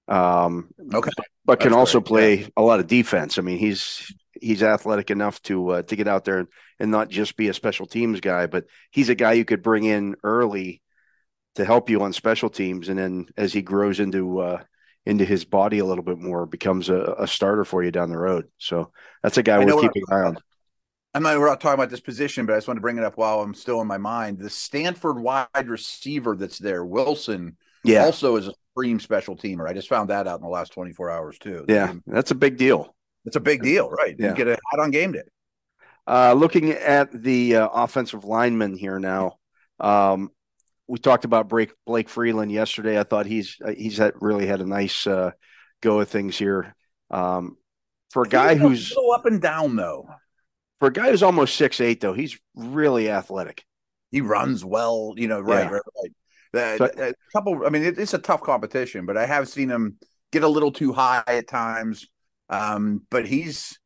Um, 0.07 0.69
okay, 0.93 1.11
but 1.45 1.59
can 1.59 1.71
That's 1.71 1.79
also 1.79 1.99
play 1.99 2.41
yeah. 2.41 2.47
a 2.57 2.61
lot 2.61 2.79
of 2.79 2.85
defense. 2.85 3.39
I 3.39 3.41
mean, 3.41 3.57
he's 3.57 4.13
he's 4.39 4.61
athletic 4.61 5.09
enough 5.09 5.41
to 5.43 5.69
uh, 5.69 5.81
to 5.83 5.95
get 5.95 6.07
out 6.07 6.25
there 6.25 6.39
and, 6.39 6.47
and 6.79 6.91
not 6.91 7.09
just 7.09 7.35
be 7.37 7.47
a 7.47 7.55
special 7.55 7.87
teams 7.87 8.19
guy, 8.19 8.45
but 8.45 8.65
he's 8.91 9.09
a 9.09 9.15
guy 9.15 9.33
you 9.33 9.45
could 9.45 9.63
bring 9.63 9.83
in 9.83 10.15
early 10.23 10.83
to 11.55 11.65
help 11.65 11.89
you 11.89 12.01
on 12.01 12.13
special 12.13 12.49
teams, 12.49 12.89
and 12.89 12.99
then 12.99 13.27
as 13.37 13.53
he 13.53 13.61
grows 13.61 13.99
into 13.99 14.39
uh, 14.39 14.63
into 15.05 15.25
his 15.25 15.45
body 15.45 15.79
a 15.79 15.85
little 15.85 16.03
bit 16.03 16.19
more, 16.19 16.45
becomes 16.45 16.89
a, 16.89 17.15
a 17.19 17.27
starter 17.27 17.65
for 17.65 17.83
you 17.83 17.91
down 17.91 18.09
the 18.09 18.17
road. 18.17 18.45
So 18.57 18.91
that's 19.23 19.37
a 19.37 19.43
guy 19.43 19.57
we're 19.57 19.81
keeping 19.81 20.03
an 20.07 20.17
eye 20.17 20.27
on. 20.27 20.37
I'm 21.13 21.23
not, 21.23 21.39
we're 21.39 21.47
not 21.47 21.59
talking 21.59 21.73
about 21.73 21.89
this 21.89 22.01
position, 22.01 22.45
but 22.45 22.53
I 22.53 22.57
just 22.57 22.67
want 22.67 22.77
to 22.77 22.81
bring 22.81 22.97
it 22.97 23.03
up 23.03 23.17
while 23.17 23.41
I'm 23.41 23.55
still 23.55 23.81
in 23.81 23.87
my 23.87 23.97
mind. 23.97 24.37
The 24.37 24.49
Stanford 24.49 25.19
wide 25.19 25.47
receiver 25.67 26.35
that's 26.35 26.59
there, 26.59 26.85
Wilson, 26.85 27.57
yeah. 27.83 28.03
also 28.03 28.35
is 28.35 28.47
a 28.47 28.53
supreme 28.71 28.99
special 28.99 29.35
teamer. 29.35 29.67
I 29.67 29.73
just 29.73 29.89
found 29.89 30.11
that 30.11 30.27
out 30.27 30.37
in 30.37 30.43
the 30.43 30.49
last 30.49 30.71
24 30.73 31.09
hours 31.09 31.39
too. 31.39 31.65
Yeah, 31.67 31.93
that's 32.05 32.31
a 32.31 32.35
big 32.35 32.57
deal. 32.57 32.95
It's 33.25 33.35
a 33.35 33.41
big 33.41 33.63
deal, 33.63 33.89
right? 33.89 34.15
Yeah. 34.17 34.29
You 34.29 34.35
get 34.35 34.47
a 34.47 34.51
hat 34.51 34.79
on 34.79 34.91
game 34.91 35.13
day. 35.13 35.23
Uh, 36.05 36.33
looking 36.33 36.71
at 36.71 37.11
the 37.11 37.57
uh, 37.57 37.67
offensive 37.67 38.23
lineman 38.23 38.75
here 38.75 38.99
now, 38.99 39.37
um, 39.79 40.31
we 40.89 40.99
talked 40.99 41.23
about 41.23 41.47
Blake, 41.47 41.71
Blake 41.85 42.09
Freeland 42.09 42.51
yesterday. 42.51 42.99
I 42.99 43.03
thought 43.03 43.25
he's 43.25 43.57
uh, 43.63 43.71
he's 43.71 43.97
had, 43.97 44.13
really 44.19 44.47
had 44.47 44.59
a 44.59 44.65
nice 44.65 45.07
uh, 45.07 45.31
go 45.81 45.99
of 46.01 46.09
things 46.09 46.37
here. 46.37 46.75
Um, 47.11 47.57
for 48.11 48.23
a 48.23 48.27
guy 48.27 48.55
who's 48.55 48.91
a 48.91 49.01
up 49.15 49.25
and 49.25 49.41
down 49.41 49.75
though 49.75 50.09
for 50.79 50.87
a 50.87 50.93
guy 50.93 51.11
who's 51.11 51.23
almost 51.23 51.55
six 51.55 51.79
eight, 51.81 52.01
though, 52.01 52.13
he's 52.13 52.39
really 52.55 53.09
athletic. 53.09 53.63
He 54.11 54.21
runs 54.21 54.65
well, 54.65 55.13
you 55.17 55.27
know. 55.27 55.39
Right, 55.41 55.69
yeah. 55.69 55.79
right, 56.53 56.81
right. 56.81 56.81
Uh, 56.81 57.03
a 57.09 57.13
couple. 57.33 57.65
I 57.65 57.69
mean, 57.69 57.83
it, 57.83 57.99
it's 57.99 58.13
a 58.13 58.19
tough 58.19 58.41
competition, 58.41 59.05
but 59.05 59.17
I 59.17 59.25
have 59.25 59.47
seen 59.47 59.69
him 59.69 59.97
get 60.31 60.43
a 60.43 60.47
little 60.47 60.71
too 60.71 60.93
high 60.93 61.23
at 61.27 61.47
times. 61.47 62.07
Um, 62.49 63.05
but 63.11 63.27
he's. 63.27 63.77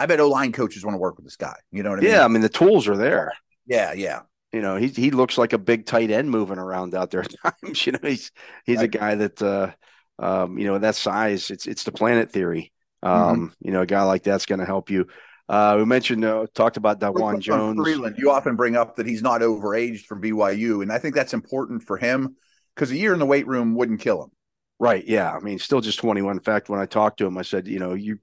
I 0.00 0.06
bet 0.06 0.20
O 0.20 0.28
line 0.28 0.52
coaches 0.52 0.84
want 0.84 0.94
to 0.94 1.00
work 1.00 1.16
with 1.16 1.26
this 1.26 1.36
guy. 1.36 1.56
You 1.72 1.82
know 1.82 1.90
what 1.90 1.98
I 1.98 2.02
mean? 2.02 2.12
Yeah, 2.12 2.24
I 2.24 2.28
mean 2.28 2.40
the 2.40 2.48
tools 2.48 2.86
are 2.86 2.96
there. 2.96 3.32
Yeah, 3.66 3.92
yeah. 3.92 4.20
You 4.52 4.62
know, 4.62 4.76
he 4.76 4.88
he 4.88 5.10
looks 5.10 5.36
like 5.36 5.52
a 5.52 5.58
big 5.58 5.84
tight 5.86 6.10
end 6.10 6.30
moving 6.30 6.58
around 6.58 6.94
out 6.94 7.10
there 7.10 7.20
at 7.20 7.34
times. 7.62 7.86
You 7.86 7.92
know, 7.92 7.98
he's 8.02 8.30
he's 8.64 8.78
right. 8.78 8.94
a 8.94 8.98
guy 8.98 9.14
that 9.16 9.42
uh, 9.42 9.72
um, 10.18 10.58
you 10.58 10.66
know, 10.66 10.78
that 10.78 10.96
size. 10.96 11.50
It's 11.50 11.66
it's 11.66 11.84
the 11.84 11.92
planet 11.92 12.30
theory. 12.30 12.72
Mm-hmm. 13.04 13.22
Um, 13.22 13.36
mm-hmm. 13.36 13.66
you 13.66 13.72
know, 13.72 13.82
a 13.82 13.86
guy 13.86 14.02
like 14.02 14.22
that's 14.22 14.46
going 14.46 14.60
to 14.60 14.66
help 14.66 14.90
you. 14.90 15.06
Uh, 15.48 15.76
we 15.78 15.84
mentioned, 15.86 16.24
uh, 16.24 16.46
talked 16.54 16.76
about 16.76 17.00
Dawand 17.00 17.40
Jones. 17.40 17.80
Freeland, 17.80 18.16
you 18.18 18.30
often 18.30 18.54
bring 18.54 18.76
up 18.76 18.96
that 18.96 19.06
he's 19.06 19.22
not 19.22 19.40
overaged 19.40 20.04
from 20.04 20.20
BYU, 20.20 20.82
and 20.82 20.92
I 20.92 20.98
think 20.98 21.14
that's 21.14 21.32
important 21.32 21.82
for 21.82 21.96
him 21.96 22.36
because 22.74 22.90
a 22.90 22.96
year 22.96 23.14
in 23.14 23.18
the 23.18 23.26
weight 23.26 23.46
room 23.46 23.74
wouldn't 23.74 24.00
kill 24.00 24.24
him. 24.24 24.30
Right. 24.78 25.04
Yeah. 25.06 25.32
I 25.32 25.40
mean, 25.40 25.58
still 25.58 25.80
just 25.80 25.98
21. 25.98 26.36
In 26.36 26.42
fact, 26.42 26.68
when 26.68 26.80
I 26.80 26.86
talked 26.86 27.18
to 27.18 27.26
him, 27.26 27.36
I 27.36 27.42
said, 27.42 27.66
you 27.66 27.78
know, 27.78 27.94
you 27.94 28.18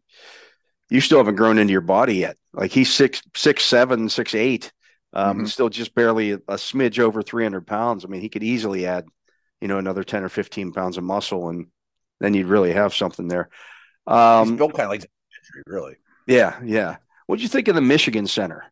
you 0.89 1.01
still 1.01 1.17
haven't 1.17 1.35
grown 1.35 1.57
into 1.57 1.71
your 1.71 1.81
body 1.81 2.15
yet. 2.15 2.37
Like 2.53 2.71
he's 2.71 2.93
six, 2.93 3.21
six, 3.35 3.65
seven, 3.65 4.07
six, 4.07 4.35
eight, 4.35 4.71
um, 5.15 5.37
mm-hmm. 5.37 5.45
still 5.45 5.69
just 5.69 5.95
barely 5.95 6.31
a, 6.31 6.35
a 6.35 6.55
smidge 6.55 6.99
over 6.99 7.23
300 7.23 7.65
pounds. 7.65 8.03
I 8.03 8.09
mean, 8.09 8.21
he 8.21 8.29
could 8.29 8.43
easily 8.43 8.85
add, 8.85 9.05
you 9.61 9.67
know, 9.67 9.77
another 9.77 10.03
10 10.03 10.23
or 10.23 10.29
15 10.29 10.73
pounds 10.73 10.97
of 10.97 11.03
muscle, 11.03 11.49
and 11.49 11.67
then 12.19 12.33
you'd 12.33 12.47
really 12.47 12.73
have 12.73 12.93
something 12.93 13.27
there. 13.27 13.49
Um, 14.05 14.49
he's 14.49 14.57
built 14.57 14.73
kind 14.73 14.85
of 14.85 14.89
like 14.91 15.09
really. 15.65 15.95
Yeah. 16.27 16.59
Yeah. 16.63 16.97
What'd 17.27 17.41
you 17.41 17.49
think 17.49 17.67
of 17.67 17.75
the 17.75 17.81
Michigan 17.81 18.27
Center? 18.27 18.65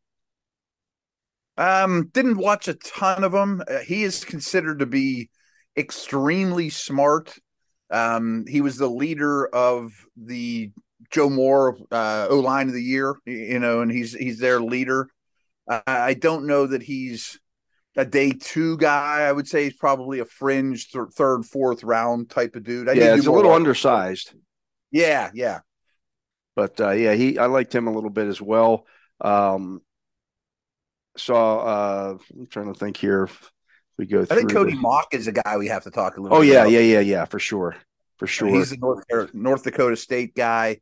Um, 1.57 2.09
didn't 2.13 2.37
watch 2.37 2.67
a 2.67 2.73
ton 2.73 3.23
of 3.23 3.33
him. 3.33 3.63
Uh, 3.67 3.79
he 3.79 4.03
is 4.03 4.25
considered 4.25 4.79
to 4.79 4.85
be 4.85 5.29
extremely 5.77 6.69
smart. 6.69 7.33
Um, 7.91 8.45
he 8.47 8.61
was 8.61 8.77
the 8.77 8.87
leader 8.87 9.47
of 9.47 9.91
the 10.17 10.71
Joe 11.11 11.29
Moore 11.29 11.77
uh, 11.91 12.27
O 12.29 12.39
line 12.39 12.67
of 12.67 12.73
the 12.73 12.81
year, 12.81 13.15
you 13.25 13.59
know, 13.59 13.81
and 13.81 13.91
he's 13.91 14.13
he's 14.13 14.39
their 14.39 14.59
leader. 14.59 15.09
I 15.67 16.13
don't 16.13 16.45
know 16.45 16.67
that 16.67 16.83
he's 16.83 17.39
a 17.95 18.05
day 18.05 18.31
two 18.31 18.77
guy. 18.77 19.21
I 19.21 19.31
would 19.31 19.47
say 19.47 19.65
he's 19.65 19.75
probably 19.75 20.19
a 20.19 20.25
fringe 20.25 20.91
th- 20.91 21.09
third, 21.15 21.45
fourth 21.45 21.83
round 21.83 22.29
type 22.29 22.55
of 22.55 22.63
dude. 22.63 22.89
I 22.89 22.93
yeah, 22.93 23.15
he's 23.15 23.27
a 23.27 23.31
little 23.31 23.53
undersized. 23.53 24.33
Yeah, 24.91 25.31
yeah, 25.33 25.59
but 26.55 26.79
uh, 26.81 26.91
yeah, 26.91 27.13
he 27.13 27.37
I 27.37 27.45
liked 27.45 27.73
him 27.73 27.87
a 27.87 27.91
little 27.91 28.09
bit 28.09 28.27
as 28.27 28.41
well. 28.41 28.85
Um, 29.21 29.81
saw 31.17 31.59
uh, 31.59 32.17
I'm 32.33 32.47
trying 32.47 32.73
to 32.73 32.79
think 32.79 32.97
here. 32.97 33.29
We 33.97 34.05
go. 34.05 34.21
I 34.21 34.35
think 34.35 34.51
Cody 34.51 34.73
the... 34.73 34.81
Mauch 34.81 35.13
is 35.13 35.27
a 35.27 35.31
guy 35.31 35.57
we 35.57 35.67
have 35.67 35.83
to 35.83 35.91
talk 35.91 36.17
a 36.17 36.21
little. 36.21 36.37
Oh 36.37 36.41
yeah, 36.41 36.61
about. 36.61 36.71
yeah, 36.71 36.79
yeah, 36.79 36.99
yeah, 36.99 37.25
for 37.25 37.39
sure, 37.39 37.75
for 38.17 38.27
sure. 38.27 38.49
He's 38.49 38.71
a 38.71 38.77
North, 38.77 39.05
North 39.33 39.63
Dakota 39.63 39.95
State 39.95 40.35
guy. 40.35 40.79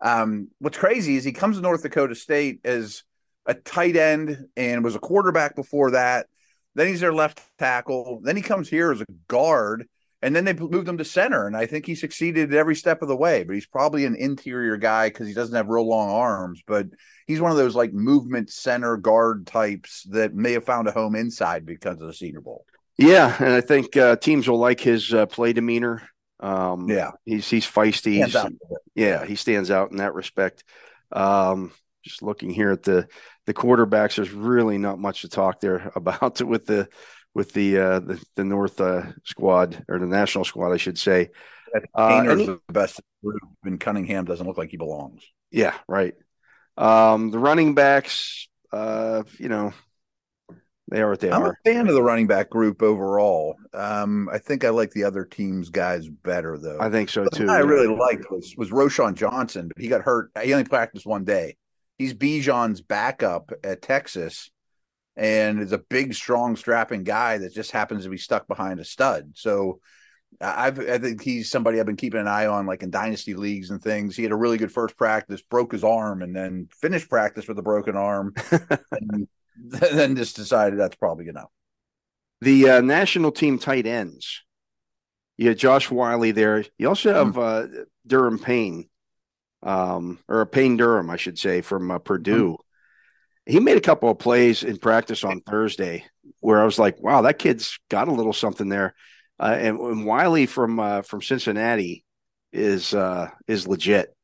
Um, 0.00 0.48
what's 0.58 0.78
crazy 0.78 1.16
is 1.16 1.24
he 1.24 1.32
comes 1.32 1.56
to 1.56 1.62
North 1.62 1.82
Dakota 1.82 2.14
State 2.14 2.60
as 2.64 3.02
a 3.46 3.54
tight 3.54 3.96
end 3.96 4.46
and 4.56 4.84
was 4.84 4.94
a 4.94 5.00
quarterback 5.00 5.56
before 5.56 5.92
that. 5.92 6.26
Then 6.74 6.86
he's 6.86 7.00
their 7.00 7.12
left 7.12 7.42
tackle. 7.58 8.20
Then 8.22 8.36
he 8.36 8.42
comes 8.42 8.68
here 8.68 8.92
as 8.92 9.00
a 9.00 9.06
guard, 9.28 9.86
and 10.22 10.34
then 10.34 10.44
they 10.44 10.54
moved 10.54 10.88
him 10.88 10.98
to 10.98 11.04
center. 11.04 11.46
And 11.46 11.56
I 11.56 11.66
think 11.66 11.84
he 11.84 11.94
succeeded 11.94 12.54
every 12.54 12.76
step 12.76 13.02
of 13.02 13.08
the 13.08 13.16
way. 13.16 13.44
But 13.44 13.54
he's 13.54 13.66
probably 13.66 14.04
an 14.04 14.16
interior 14.16 14.76
guy 14.76 15.08
because 15.08 15.28
he 15.28 15.34
doesn't 15.34 15.54
have 15.54 15.68
real 15.68 15.86
long 15.86 16.10
arms. 16.10 16.62
But 16.66 16.86
he's 17.26 17.40
one 17.40 17.50
of 17.50 17.58
those 17.58 17.74
like 17.74 17.92
movement 17.92 18.50
center 18.50 18.96
guard 18.96 19.46
types 19.46 20.04
that 20.10 20.34
may 20.34 20.52
have 20.52 20.64
found 20.64 20.88
a 20.88 20.92
home 20.92 21.14
inside 21.14 21.66
because 21.66 22.00
of 22.00 22.06
the 22.06 22.14
Senior 22.14 22.40
Bowl. 22.40 22.64
Yeah, 22.96 23.34
and 23.38 23.52
I 23.52 23.60
think 23.60 23.96
uh, 23.96 24.16
teams 24.16 24.48
will 24.48 24.58
like 24.58 24.80
his 24.80 25.12
uh, 25.12 25.26
play 25.26 25.52
demeanor. 25.52 26.02
Um, 26.40 26.88
yeah, 26.88 27.12
he's 27.24 27.48
he's 27.48 27.66
feisty. 27.66 28.24
He's, 28.24 28.36
yeah, 28.94 29.24
he 29.24 29.34
stands 29.34 29.70
out 29.70 29.90
in 29.90 29.98
that 29.98 30.14
respect. 30.14 30.64
Um, 31.10 31.72
just 32.02 32.22
looking 32.22 32.50
here 32.50 32.70
at 32.70 32.82
the 32.82 33.08
the 33.46 33.54
quarterbacks, 33.54 34.16
there's 34.16 34.32
really 34.32 34.78
not 34.78 34.98
much 34.98 35.22
to 35.22 35.28
talk 35.28 35.60
there 35.60 35.90
about 35.96 36.40
with 36.42 36.66
the 36.66 36.88
with 37.34 37.52
the 37.52 37.78
uh, 37.78 38.00
the, 38.00 38.22
the 38.36 38.44
North 38.44 38.80
uh, 38.80 39.04
squad 39.24 39.84
or 39.88 39.98
the 39.98 40.06
national 40.06 40.44
squad, 40.44 40.72
I 40.72 40.76
should 40.76 40.98
say. 40.98 41.30
Painter's 41.96 42.48
uh, 42.48 42.56
the 42.66 42.72
best 42.72 43.00
group, 43.24 43.40
and 43.64 43.80
Cunningham 43.80 44.26
doesn't 44.26 44.46
look 44.46 44.58
like 44.58 44.70
he 44.70 44.76
belongs. 44.76 45.22
Yeah, 45.50 45.74
right. 45.88 46.14
Um, 46.76 47.30
the 47.30 47.38
running 47.38 47.74
backs, 47.74 48.48
uh, 48.72 49.22
you 49.38 49.48
know, 49.48 49.72
they 50.92 51.00
are 51.00 51.10
what 51.10 51.20
they 51.20 51.30
I'm 51.30 51.42
are. 51.42 51.52
a 51.52 51.70
fan 51.70 51.88
of 51.88 51.94
the 51.94 52.02
running 52.02 52.26
back 52.26 52.50
group 52.50 52.82
overall. 52.82 53.56
Um, 53.72 54.28
I 54.30 54.36
think 54.36 54.62
I 54.62 54.68
like 54.68 54.90
the 54.90 55.04
other 55.04 55.24
team's 55.24 55.70
guys 55.70 56.06
better 56.06 56.58
though. 56.58 56.78
I 56.78 56.90
think 56.90 57.08
so 57.08 57.24
too. 57.24 57.48
I 57.48 57.60
really 57.60 57.94
liked 57.94 58.30
was 58.30 58.54
was 58.58 58.70
Roschon 58.70 59.14
Johnson, 59.14 59.68
but 59.68 59.82
he 59.82 59.88
got 59.88 60.02
hurt. 60.02 60.30
He 60.42 60.52
only 60.52 60.64
practiced 60.64 61.06
one 61.06 61.24
day. 61.24 61.56
He's 62.02 62.14
Bijan's 62.14 62.80
backup 62.80 63.52
at 63.62 63.80
Texas, 63.80 64.50
and 65.14 65.60
is 65.60 65.70
a 65.70 65.78
big, 65.78 66.14
strong, 66.14 66.56
strapping 66.56 67.04
guy 67.04 67.38
that 67.38 67.54
just 67.54 67.70
happens 67.70 68.02
to 68.02 68.10
be 68.10 68.18
stuck 68.18 68.48
behind 68.48 68.80
a 68.80 68.84
stud. 68.84 69.34
So 69.34 69.78
I've 70.40 70.80
I 70.80 70.98
think 70.98 71.22
he's 71.22 71.48
somebody 71.48 71.78
I've 71.78 71.86
been 71.86 71.94
keeping 71.94 72.20
an 72.20 72.26
eye 72.26 72.46
on, 72.46 72.66
like 72.66 72.82
in 72.82 72.90
dynasty 72.90 73.34
leagues 73.34 73.70
and 73.70 73.80
things. 73.80 74.16
He 74.16 74.24
had 74.24 74.32
a 74.32 74.36
really 74.36 74.58
good 74.58 74.72
first 74.72 74.96
practice, 74.96 75.42
broke 75.42 75.70
his 75.70 75.84
arm, 75.84 76.22
and 76.22 76.34
then 76.34 76.68
finished 76.72 77.08
practice 77.08 77.46
with 77.46 77.56
a 77.60 77.62
broken 77.62 77.96
arm. 77.96 78.34
and 78.90 79.28
then 79.56 80.16
just 80.16 80.34
decided 80.34 80.80
that's 80.80 80.96
probably 80.96 81.28
enough. 81.28 81.50
The 82.40 82.68
uh, 82.68 82.80
national 82.80 83.30
team 83.30 83.60
tight 83.60 83.86
ends. 83.86 84.42
You 85.36 85.48
had 85.50 85.58
Josh 85.58 85.88
Whyle 85.88 86.32
there. 86.32 86.64
You 86.78 86.88
also 86.88 87.14
have 87.14 87.34
mm-hmm. 87.34 87.76
uh, 87.78 87.84
Durham 88.04 88.40
Payne, 88.40 88.88
um, 89.62 90.18
or 90.28 90.40
a 90.40 90.46
Payne 90.46 90.76
Durham, 90.76 91.10
I 91.10 91.16
should 91.16 91.38
say, 91.38 91.60
from 91.60 91.90
uh, 91.90 91.98
Purdue. 91.98 92.52
Mm-hmm. 92.52 93.52
He 93.52 93.60
made 93.60 93.76
a 93.76 93.82
couple 93.82 94.10
of 94.10 94.18
plays 94.18 94.62
in 94.62 94.78
practice 94.78 95.24
on 95.24 95.40
Thursday 95.40 96.04
where 96.40 96.60
I 96.60 96.64
was 96.64 96.78
like, 96.78 97.02
"Wow, 97.02 97.22
that 97.22 97.38
kid's 97.38 97.78
got 97.88 98.08
a 98.08 98.12
little 98.12 98.32
something 98.32 98.68
there." 98.68 98.94
Uh, 99.40 99.56
and, 99.58 99.78
and 99.78 100.06
Whyle 100.06 100.46
from 100.46 100.78
uh, 100.78 101.02
from 101.02 101.22
Cincinnati 101.22 102.04
is 102.52 102.94
uh, 102.94 103.30
is 103.48 103.66
legit. 103.66 104.14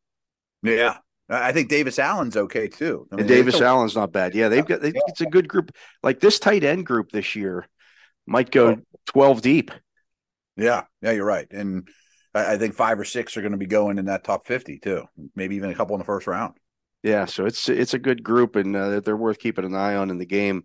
Yeah, 0.63 0.99
I 1.29 1.53
think 1.53 1.69
Davis 1.69 1.99
Allen's 1.99 2.37
okay 2.37 2.69
too. 2.69 3.09
I 3.11 3.17
mean, 3.17 3.21
and 3.21 3.29
Davis 3.29 3.61
Allen's 3.61 3.97
not 3.97 4.13
bad. 4.13 4.35
Yeah, 4.35 4.49
they've 4.49 4.65
got 4.65 4.81
they, 4.81 4.89
yeah. 4.89 5.01
it's 5.09 5.21
a 5.21 5.27
good 5.27 5.49
group. 5.49 5.73
Like 6.03 6.21
this 6.21 6.39
tight 6.39 6.63
end 6.63 6.87
group 6.87 7.11
this 7.11 7.35
year 7.35 7.67
might 8.27 8.51
go 8.53 8.69
oh. 8.69 8.77
twelve 9.07 9.43
deep. 9.43 9.73
Yeah, 10.57 10.85
yeah, 11.03 11.13
you're 11.13 11.25
right. 11.25 11.47
And 11.51 11.89
I, 12.39 12.55
I 12.55 12.59
think 12.59 12.75
five 12.75 12.99
or 12.99 13.05
six 13.05 13.37
are 13.37 13.43
going 13.43 13.53
to 13.53 13.59
be 13.59 13.67
going 13.67 13.99
in 13.99 14.07
that 14.07 14.25
top 14.25 14.47
fifty 14.47 14.79
too. 14.79 15.05
Maybe 15.35 15.57
even 15.57 15.71
a 15.71 15.75
couple 15.75 15.95
in 15.95 15.99
the 15.99 16.05
first 16.05 16.27
round. 16.27 16.55
Yeah, 17.03 17.27
so 17.27 17.47
it's 17.47 17.69
it's 17.69 17.95
a 17.95 17.99
good 17.99 18.23
group, 18.23 18.57
and 18.57 18.75
uh, 18.75 19.01
they're 19.01 19.17
worth 19.17 19.39
keeping 19.39 19.65
an 19.65 19.75
eye 19.75 19.97
on 19.97 20.11
in 20.11 20.19
the 20.19 20.27
game. 20.27 20.65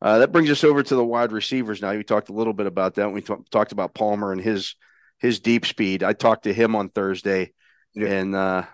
Uh, 0.00 0.18
that 0.18 0.32
brings 0.32 0.50
us 0.50 0.64
over 0.64 0.82
to 0.82 0.96
the 0.96 1.04
wide 1.04 1.32
receivers. 1.32 1.80
Now 1.80 1.92
we 1.92 2.02
talked 2.02 2.28
a 2.28 2.34
little 2.34 2.52
bit 2.52 2.66
about 2.66 2.94
that. 2.94 3.12
We 3.12 3.22
t- 3.22 3.34
talked 3.50 3.72
about 3.72 3.94
Palmer 3.94 4.32
and 4.32 4.40
his 4.40 4.76
his 5.18 5.40
deep 5.40 5.66
speed. 5.66 6.02
I 6.02 6.12
talked 6.12 6.44
to 6.44 6.52
him 6.52 6.74
on 6.74 6.88
Thursday, 6.88 7.52
yeah. 7.94 8.08
and 8.08 8.34
uh, 8.34 8.64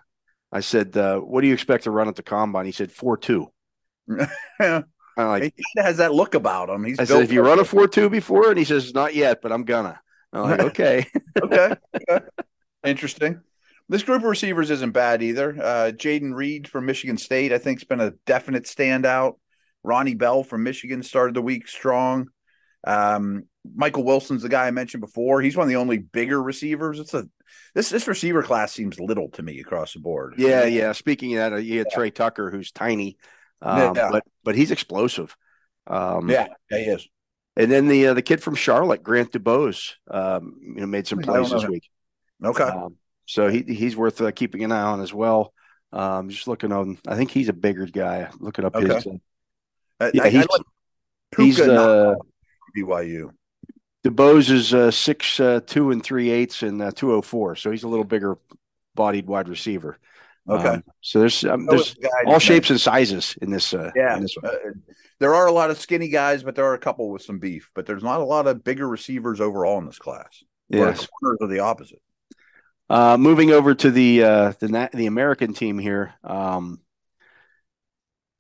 I 0.53 0.61
said, 0.61 0.97
uh, 0.97 1.19
"What 1.19 1.43
do 1.43 1.49
you 1.49 1.55
expect 1.55 1.85
to 1.85 1.91
run 1.91 2.09
at 2.09 2.17
the 2.17 2.23
combine?" 2.23 2.67
He 2.67 2.73
said, 2.73 2.93
four 2.93 3.17
two. 3.17 3.53
like, 4.59 5.55
he 5.57 5.65
has 5.77 5.99
that 5.99 6.15
look 6.15 6.35
about 6.35 6.69
him. 6.69 6.85
He's 6.85 6.99
I 6.99 7.05
said, 7.05 7.21
"Have 7.21 7.33
you 7.33 7.43
run 7.43 7.59
a 7.59 7.65
four 7.65 7.87
two 7.87 8.09
before?" 8.09 8.49
And 8.51 8.59
he 8.59 8.65
says, 8.65 8.95
"Not 8.95 9.15
yet, 9.15 9.41
but 9.43 9.53
I'm 9.53 9.65
gonna." 9.65 10.01
I'm 10.33 10.43
like, 10.43 10.61
"Okay, 10.61 11.07
okay, 11.43 11.75
okay. 11.95 12.27
interesting." 12.85 13.41
This 13.89 14.05
group 14.05 14.19
of 14.19 14.29
receivers 14.29 14.71
isn't 14.71 14.93
bad 14.93 15.21
either. 15.21 15.51
Uh, 15.51 15.91
Jayden 15.91 16.33
Reed 16.33 16.69
from 16.69 16.87
Michigan 16.87 17.19
State, 17.19 17.53
I 17.53 17.59
think, 17.59 17.81
has 17.81 17.85
been 17.85 18.01
a 18.01 18.13
definite 18.25 18.65
standout. 18.65 19.35
Ronnie 19.83 20.15
Bell 20.15 20.45
from 20.45 20.63
Michigan 20.63 21.03
started 21.03 21.35
the 21.35 21.43
week 21.43 21.67
strong. 21.67 22.29
Um, 22.87 23.45
Michael 23.75 24.05
Wilson's 24.05 24.43
the 24.43 24.49
guy 24.49 24.67
I 24.67 24.71
mentioned 24.71 25.01
before. 25.01 25.43
He's 25.43 25.57
one 25.57 25.65
of 25.65 25.69
the 25.69 25.77
only 25.77 25.99
bigger 25.99 26.41
receivers. 26.41 26.99
It's 26.99 27.15
a 27.15 27.29
this 27.75 27.91
this 27.91 28.07
receiver 28.09 28.43
class 28.43 28.73
seems 28.73 28.99
little 28.99 29.29
to 29.31 29.43
me 29.43 29.61
across 29.61 29.95
the 29.95 30.01
board. 30.01 30.35
Yeah, 30.39 30.65
yeah. 30.65 30.93
Speaking 30.93 31.35
of 31.35 31.39
that, 31.39 31.53
uh, 31.55 31.57
you 31.57 31.79
had 31.79 31.89
yeah. 31.91 31.97
Tre 31.97 32.11
Tucker, 32.11 32.51
who's 32.51 32.73
tiny, 32.73 33.17
um, 33.61 33.97
yeah. 33.97 34.09
but 34.11 34.25
but 34.45 34.55
he's 34.55 34.71
explosive. 34.71 35.37
Um, 35.87 36.29
yeah, 36.29 36.47
yeah, 36.71 36.79
he 36.79 36.85
is. 36.85 37.09
And 37.57 37.71
then 37.71 37.89
the 37.89 38.09
uh, 38.09 38.15
the 38.15 38.23
kid 38.23 38.43
from 38.43 38.55
Charlotte, 38.55 39.03
Grant 39.03 39.33
DuBose, 39.33 39.95
um, 40.09 40.57
you 40.63 40.81
know, 40.81 40.87
made 40.87 41.07
some 41.07 41.19
plays 41.19 41.51
this 41.51 41.67
week. 41.67 41.89
Okay, 42.43 42.65
um, 42.65 42.97
so 43.27 43.49
he 43.49 43.63
he's 43.63 43.97
worth 43.97 44.21
uh, 44.21 44.31
keeping 44.31 44.65
an 44.65 44.73
eye 44.73 44.83
on 44.83 45.01
as 45.01 45.13
well. 45.13 45.53
Um, 45.93 46.29
just 46.29 46.47
looking 46.47 46.73
on, 46.73 46.99
I 47.07 47.17
think 47.17 47.31
he's 47.31 47.49
a 47.49 47.53
bigger 47.53 47.87
guy. 47.87 48.29
Looking 48.39 48.65
up 48.65 48.77
okay. 48.77 48.95
his. 48.95 49.07
Uh, 49.99 50.11
yeah, 50.15 50.23
I, 50.23 50.31
he's, 50.31 50.47
I 50.47 51.43
he's 51.43 51.61
uh, 51.61 52.15
BYU. 52.77 53.31
DuBose 54.05 54.51
is 54.51 54.73
uh, 54.73 54.91
six 54.91 55.39
uh, 55.41 55.61
two 55.67 55.91
and 55.91 56.03
three 56.03 56.31
eighths 56.31 56.63
and 56.63 56.81
uh, 56.81 56.91
two 56.93 57.13
oh 57.13 57.21
four, 57.21 57.57
so 57.57 57.71
he's 57.71 57.83
a 57.83 57.89
little 57.89 58.05
bigger 58.05 58.39
bodied 58.95 59.27
wide 59.27 59.49
receiver. 59.49 59.99
Okay, 60.49 60.69
um, 60.69 60.85
so 61.01 61.21
there's 61.21 61.45
um, 61.45 61.67
there's 61.67 61.95
all 62.27 62.39
shapes 62.39 62.71
and 62.71 62.81
sizes 62.81 63.37
in 63.43 63.51
this. 63.51 63.75
Uh, 63.75 63.91
yeah, 63.95 64.17
in 64.17 64.23
this 64.23 64.37
uh, 64.43 64.51
there 65.19 65.35
are 65.35 65.47
a 65.47 65.53
lot 65.53 65.71
of 65.71 65.79
skinny 65.79 66.09
guys, 66.09 66.43
but 66.43 66.55
there 66.55 66.65
are 66.65 66.75
a 66.75 66.79
couple 66.79 67.11
with 67.11 67.23
some 67.23 67.39
beef. 67.39 67.71
But 67.75 67.87
there's 67.87 68.03
not 68.03 68.21
a 68.21 68.25
lot 68.25 68.47
of 68.47 68.65
bigger 68.65 68.89
receivers 68.89 69.41
overall 69.41 69.79
in 69.79 69.87
this 69.87 69.99
class. 69.99 70.43
Yes, 70.69 71.07
corners 71.07 71.39
are 71.43 71.49
the 71.49 71.61
opposite. 71.61 72.01
Uh, 72.89 73.17
moving 73.17 73.53
over 73.53 73.75
to 73.75 73.91
the 73.91 74.25
uh, 74.25 74.53
the 74.61 74.91
the 74.93 75.07
American 75.07 75.53
team 75.53 75.79
here. 75.79 76.15
Um, 76.25 76.81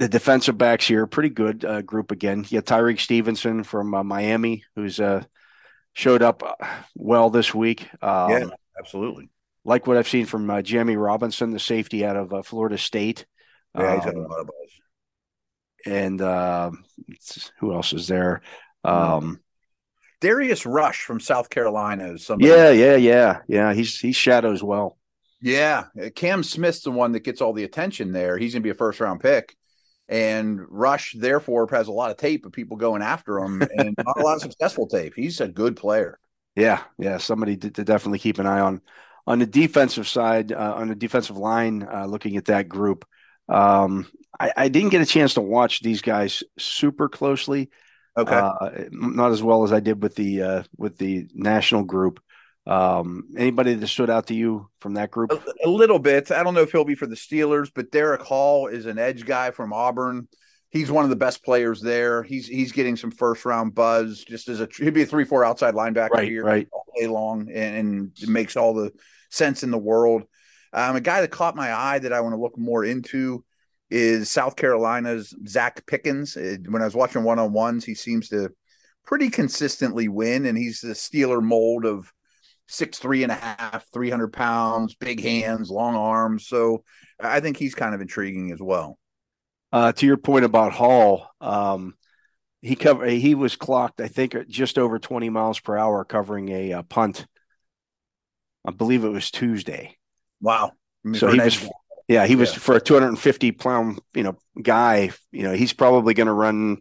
the 0.00 0.08
defensive 0.08 0.56
backs 0.56 0.88
here, 0.88 1.06
pretty 1.06 1.28
good 1.28 1.62
uh, 1.62 1.82
group 1.82 2.10
again. 2.10 2.44
You 2.48 2.60
got 2.62 2.64
Tyrique 2.64 3.00
Stevenson 3.00 3.62
from 3.62 3.94
uh, 3.94 4.02
Miami, 4.02 4.64
who's 4.74 4.98
uh, 4.98 5.22
showed 5.92 6.22
up 6.22 6.42
uh, 6.42 6.66
well 6.96 7.28
this 7.28 7.54
week. 7.54 7.86
Um, 8.02 8.30
yeah, 8.30 8.46
absolutely. 8.78 9.28
Like 9.64 9.86
what 9.86 9.96
I've 9.96 10.08
seen 10.08 10.26
from 10.26 10.50
uh, 10.50 10.62
Robinson, 10.62 11.50
the 11.50 11.58
safety 11.58 12.04
out 12.04 12.16
of 12.16 12.32
uh, 12.32 12.42
Florida 12.42 12.78
State. 12.78 13.26
Yeah, 13.76 13.96
he's 13.96 14.06
um, 14.06 14.16
a 14.16 14.28
lot 14.28 14.40
of 14.40 14.46
buzz. 14.46 14.80
And 15.86 16.20
uh, 16.20 16.70
who 17.58 17.74
else 17.74 17.92
is 17.92 18.06
there? 18.08 18.42
Um, 18.84 19.40
Darius 20.20 20.66
Rush 20.66 21.02
from 21.02 21.20
South 21.20 21.50
Carolina 21.50 22.14
is 22.14 22.26
somebody. 22.26 22.50
Yeah, 22.50 22.70
yeah, 22.70 22.96
yeah, 22.96 23.40
yeah. 23.48 23.72
He's 23.72 23.98
he 23.98 24.12
shadows 24.12 24.62
well. 24.62 24.98
Yeah, 25.40 25.84
Cam 26.14 26.42
Smith's 26.42 26.82
the 26.82 26.90
one 26.90 27.12
that 27.12 27.24
gets 27.24 27.40
all 27.40 27.54
the 27.54 27.64
attention 27.64 28.12
there. 28.12 28.36
He's 28.36 28.52
going 28.52 28.62
to 28.62 28.66
be 28.66 28.70
a 28.70 28.74
first 28.74 29.00
round 29.00 29.20
pick, 29.20 29.56
and 30.08 30.60
Rush 30.68 31.14
therefore 31.18 31.66
has 31.70 31.88
a 31.88 31.92
lot 31.92 32.10
of 32.10 32.18
tape 32.18 32.44
of 32.44 32.52
people 32.52 32.76
going 32.76 33.00
after 33.00 33.38
him, 33.38 33.62
and 33.76 33.94
not 33.96 34.20
a 34.20 34.22
lot 34.22 34.36
of 34.36 34.42
successful 34.42 34.86
tape. 34.86 35.14
He's 35.16 35.40
a 35.40 35.48
good 35.48 35.76
player. 35.76 36.18
Yeah, 36.54 36.82
yeah, 36.98 37.16
somebody 37.16 37.56
to 37.56 37.70
definitely 37.70 38.18
keep 38.18 38.38
an 38.38 38.46
eye 38.46 38.60
on. 38.60 38.82
On 39.30 39.38
the 39.38 39.46
defensive 39.46 40.08
side, 40.08 40.50
uh, 40.50 40.74
on 40.76 40.88
the 40.88 40.96
defensive 40.96 41.36
line, 41.36 41.86
uh, 41.88 42.04
looking 42.04 42.36
at 42.36 42.46
that 42.46 42.68
group, 42.68 43.06
um, 43.48 44.10
I, 44.40 44.52
I, 44.56 44.68
didn't 44.68 44.88
get 44.88 45.02
a 45.02 45.06
chance 45.06 45.34
to 45.34 45.40
watch 45.40 45.82
these 45.82 46.02
guys 46.02 46.42
super 46.58 47.08
closely. 47.08 47.70
Okay, 48.16 48.34
uh, 48.34 48.70
not 48.90 49.30
as 49.30 49.40
well 49.40 49.62
as 49.62 49.72
I 49.72 49.78
did 49.78 50.02
with 50.02 50.16
the 50.16 50.42
uh, 50.42 50.62
with 50.76 50.98
the 50.98 51.28
national 51.32 51.84
group. 51.84 52.20
Um, 52.66 53.28
anybody 53.36 53.74
that 53.74 53.86
stood 53.86 54.10
out 54.10 54.26
to 54.26 54.34
you 54.34 54.68
from 54.80 54.94
that 54.94 55.12
group? 55.12 55.30
A, 55.30 55.68
a, 55.68 55.70
little 55.70 56.00
bit. 56.00 56.32
I 56.32 56.42
don't 56.42 56.54
know 56.54 56.62
if 56.62 56.72
he'll 56.72 56.84
be 56.84 56.96
for 56.96 57.06
the 57.06 57.14
Steelers, 57.14 57.70
but 57.72 57.92
Derick 57.92 58.22
Hall 58.22 58.66
is 58.66 58.86
an 58.86 58.98
edge 58.98 59.26
guy 59.26 59.52
from 59.52 59.72
Auburn. 59.72 60.26
He's 60.70 60.90
one 60.90 61.04
of 61.04 61.10
the 61.10 61.16
best 61.16 61.44
players 61.44 61.80
there. 61.80 62.24
He's 62.24 62.48
he's 62.48 62.72
getting 62.72 62.96
some 62.96 63.12
first 63.12 63.44
round 63.44 63.76
buzz. 63.76 64.24
Just 64.24 64.48
as 64.48 64.60
a 64.60 64.68
he'd 64.76 64.92
be 64.92 65.02
a 65.02 65.06
three 65.06 65.24
four 65.24 65.44
outside 65.44 65.74
linebacker 65.74 66.10
right, 66.10 66.28
here 66.28 66.44
right. 66.44 66.66
all 66.72 66.86
day 66.98 67.06
long, 67.06 67.48
and, 67.48 67.76
and 67.76 68.12
it 68.20 68.28
makes 68.28 68.56
all 68.56 68.74
the 68.74 68.92
sense 69.30 69.62
in 69.62 69.70
the 69.70 69.78
world. 69.78 70.24
Um, 70.72 70.96
a 70.96 71.00
guy 71.00 71.22
that 71.22 71.30
caught 71.30 71.56
my 71.56 71.72
eye 71.72 71.98
that 71.98 72.12
I 72.12 72.20
want 72.20 72.34
to 72.34 72.40
look 72.40 72.58
more 72.58 72.84
into 72.84 73.44
is 73.90 74.30
South 74.30 74.54
Carolina's 74.54 75.34
Zacch 75.44 75.84
Pickens. 75.86 76.36
When 76.36 76.82
I 76.82 76.84
was 76.84 76.94
watching 76.94 77.24
one 77.24 77.40
on 77.40 77.52
ones, 77.52 77.84
he 77.84 77.94
seems 77.94 78.28
to 78.28 78.50
pretty 79.04 79.30
consistently 79.30 80.06
win, 80.06 80.46
and 80.46 80.56
he's 80.56 80.80
the 80.80 80.92
Steeler 80.92 81.42
mold 81.42 81.84
of 81.84 82.12
six 82.68 83.00
three 83.00 83.24
and 83.24 83.32
a 83.32 83.34
half, 83.34 83.84
three 83.92 84.10
hundred 84.10 84.32
pounds, 84.32 84.94
big 84.94 85.20
hands, 85.20 85.70
long 85.70 85.96
arms. 85.96 86.46
So 86.46 86.84
I 87.18 87.40
think 87.40 87.56
he's 87.56 87.74
kind 87.74 87.94
of 87.94 88.00
intriguing 88.00 88.52
as 88.52 88.60
well. 88.60 88.96
Uh, 89.72 89.90
to 89.92 90.06
your 90.06 90.16
point 90.16 90.44
about 90.44 90.72
Hall, 90.72 91.26
um, 91.40 91.94
he 92.62 92.76
covered. 92.76 93.10
He 93.10 93.34
was 93.34 93.56
clocked, 93.56 94.00
I 94.00 94.06
think, 94.06 94.36
just 94.48 94.78
over 94.78 95.00
twenty 95.00 95.30
miles 95.30 95.58
per 95.58 95.76
hour 95.76 96.04
covering 96.04 96.48
a, 96.50 96.70
a 96.72 96.82
punt. 96.84 97.26
I 98.64 98.70
believe 98.72 99.04
it 99.04 99.10
was 99.10 99.30
Tuesday. 99.30 99.96
Wow! 100.40 100.72
I 101.04 101.08
mean, 101.08 101.18
so 101.18 101.28
he 101.28 101.40
was, 101.40 101.68
yeah, 102.08 102.26
he 102.26 102.36
was 102.36 102.52
yeah. 102.52 102.58
for 102.58 102.76
a 102.76 102.80
250 102.80 103.52
pound, 103.52 104.00
you 104.14 104.22
know, 104.22 104.36
guy. 104.60 105.10
You 105.32 105.44
know, 105.44 105.52
he's 105.52 105.72
probably 105.72 106.14
going 106.14 106.26
to 106.26 106.32
run 106.32 106.78